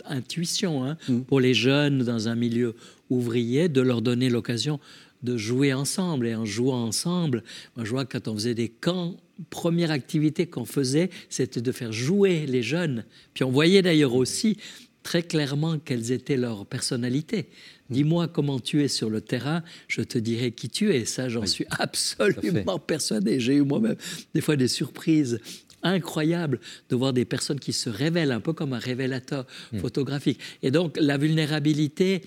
[0.06, 1.20] intuition hein, mmh.
[1.20, 2.74] pour les jeunes dans un milieu
[3.10, 4.80] ouvrier, de leur donner l'occasion
[5.22, 6.26] de jouer ensemble.
[6.26, 7.42] Et en jouant ensemble,
[7.76, 9.16] moi je vois que quand on faisait des camps,
[9.50, 13.04] première activité qu'on faisait, c'était de faire jouer les jeunes.
[13.34, 14.56] Puis on voyait d'ailleurs aussi
[15.02, 17.48] très clairement quelles étaient leurs personnalités.
[17.90, 21.04] Dis-moi comment tu es sur le terrain, je te dirai qui tu es.
[21.04, 23.40] Ça, j'en suis absolument persuadé.
[23.40, 23.96] J'ai eu moi-même
[24.34, 25.40] des fois des surprises
[25.82, 29.78] incroyables de voir des personnes qui se révèlent un peu comme un révélateur hmm.
[29.78, 30.40] photographique.
[30.62, 32.22] Et donc la vulnérabilité,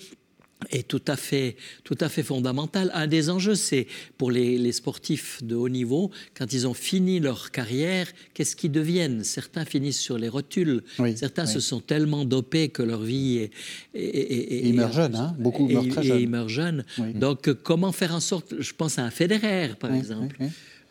[0.70, 2.92] est tout à fait, tout à fait fondamental.
[2.94, 3.88] Un des enjeux, c'est
[4.18, 9.24] pour les, sportifs de haut niveau, quand ils ont fini leur carrière, qu'est-ce qu'ils deviennent?
[9.24, 10.84] Certains finissent sur les rotules,
[11.16, 13.52] certains se sont tellement dopés que leur vie est...
[13.94, 16.20] et ils meurent jeunes, hein beaucoup meurent très jeunes.
[16.22, 16.86] ils meurent jeunes.
[17.16, 20.38] Donc comment faire en sorte, je pense à un Federer par exemple,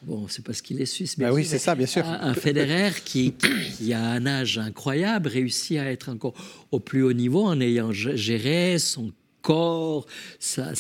[0.03, 2.07] Bon, c'est parce qu'il est suisse, mais bah oui, c'est ça, bien sûr.
[2.07, 3.35] Un, Federer qui,
[3.77, 6.33] qui, a un âge incroyable, réussit à être encore
[6.71, 9.13] au plus haut niveau en ayant géré son
[9.43, 10.07] corps,
[10.39, 10.75] sa,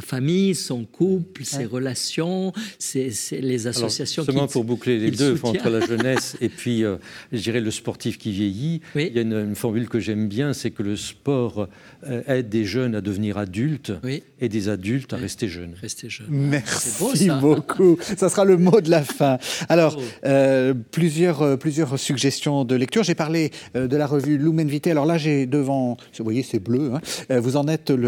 [0.00, 4.22] famille, son couple, ses relations, ses, les associations.
[4.22, 6.96] Alors, seulement pour boucler les deux entre la jeunesse et puis, euh,
[7.32, 8.80] je dirais, le sportif qui vieillit.
[8.94, 11.68] Il y a une, formule que j'aime bien, c'est que le sport
[12.06, 13.92] euh, aide des jeunes à devenir adultes
[14.40, 15.74] et des adultes à rester jeunes.
[15.80, 16.26] Rester jeunes.
[16.30, 17.98] Merci beaucoup.
[18.00, 19.38] ça sera le mot de la fin.
[19.68, 23.02] Alors, euh, plusieurs, plusieurs suggestions de lecture.
[23.02, 24.90] J'ai parlé de la revue Lumen Vitae.
[24.90, 26.92] Alors là, j'ai devant, vous voyez, c'est bleu.
[26.94, 27.40] Hein.
[27.40, 28.05] vous en êtes le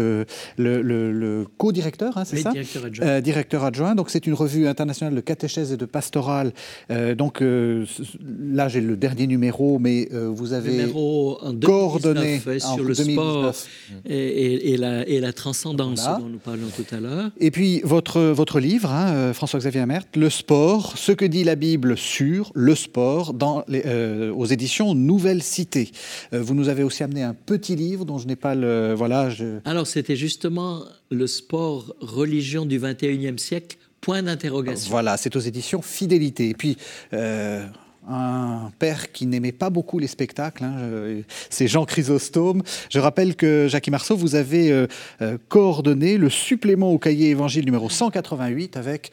[0.57, 3.05] le, co-directeur, hein, c'est ça directeur adjoint.
[3.05, 3.95] Euh, directeur adjoint.
[3.95, 6.53] Donc c'est une revue internationale de catéchèse et de pastorale.
[6.91, 7.85] Euh, donc euh,
[8.39, 13.53] là j'ai le dernier numéro, mais vous avez numéro en coordonné sur le sport
[14.05, 17.31] et, la, et, la, transcendance dont nous parlons tout à l'heure.
[17.39, 21.97] Et puis votre, votre livre, hein, François-Xavier Amert, Le sport, ce que dit la Bible
[21.97, 23.83] sur le sport dans les,
[24.35, 25.91] aux éditions Nouvelle Cité.
[26.31, 28.93] vous nous avez aussi amené un petit livre dont je n'ai pas le...
[28.95, 29.59] Voilà, je...
[29.65, 34.89] Alors c'était justement le sport religion du 21e siècle, point d'interrogation.
[34.89, 36.49] Voilà, c'est aux éditions Fidélité.
[36.49, 36.77] Et puis,
[37.13, 37.65] euh,
[38.07, 42.63] un père qui n'aimait pas beaucoup les spectacles, hein, c'est Jean Chrysostome.
[42.89, 44.87] Je rappelle que, Jacques Marceau, vous avez euh,
[45.21, 49.11] euh, coordonné le supplément au cahier évangile numéro 188 avec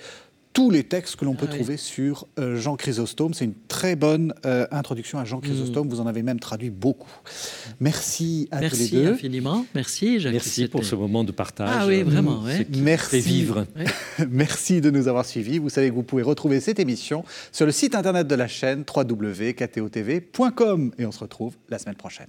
[0.57, 3.35] tous les textes que l'on peut ah trouver sur euh, Jean Chrysostome.
[3.35, 5.87] C'est une très bonne euh, introduction à Jean Chrysostome.
[5.87, 5.91] Mm.
[5.91, 7.13] Vous en avez même traduit beaucoup.
[7.79, 9.03] Merci à tous les deux.
[9.03, 9.67] Merci infiniment.
[9.75, 10.33] Merci, Jacques.
[10.33, 11.69] Merci pour ce moment de partage.
[11.71, 12.43] Ah oui, vraiment.
[12.71, 13.21] Merci.
[13.21, 13.67] vivre.
[14.31, 15.59] Merci de nous avoir suivis.
[15.59, 18.83] Vous savez que vous pouvez retrouver cette émission sur le site internet de la chaîne
[18.89, 20.93] www.ktotv.com.
[20.97, 22.29] Et on se retrouve la semaine prochaine.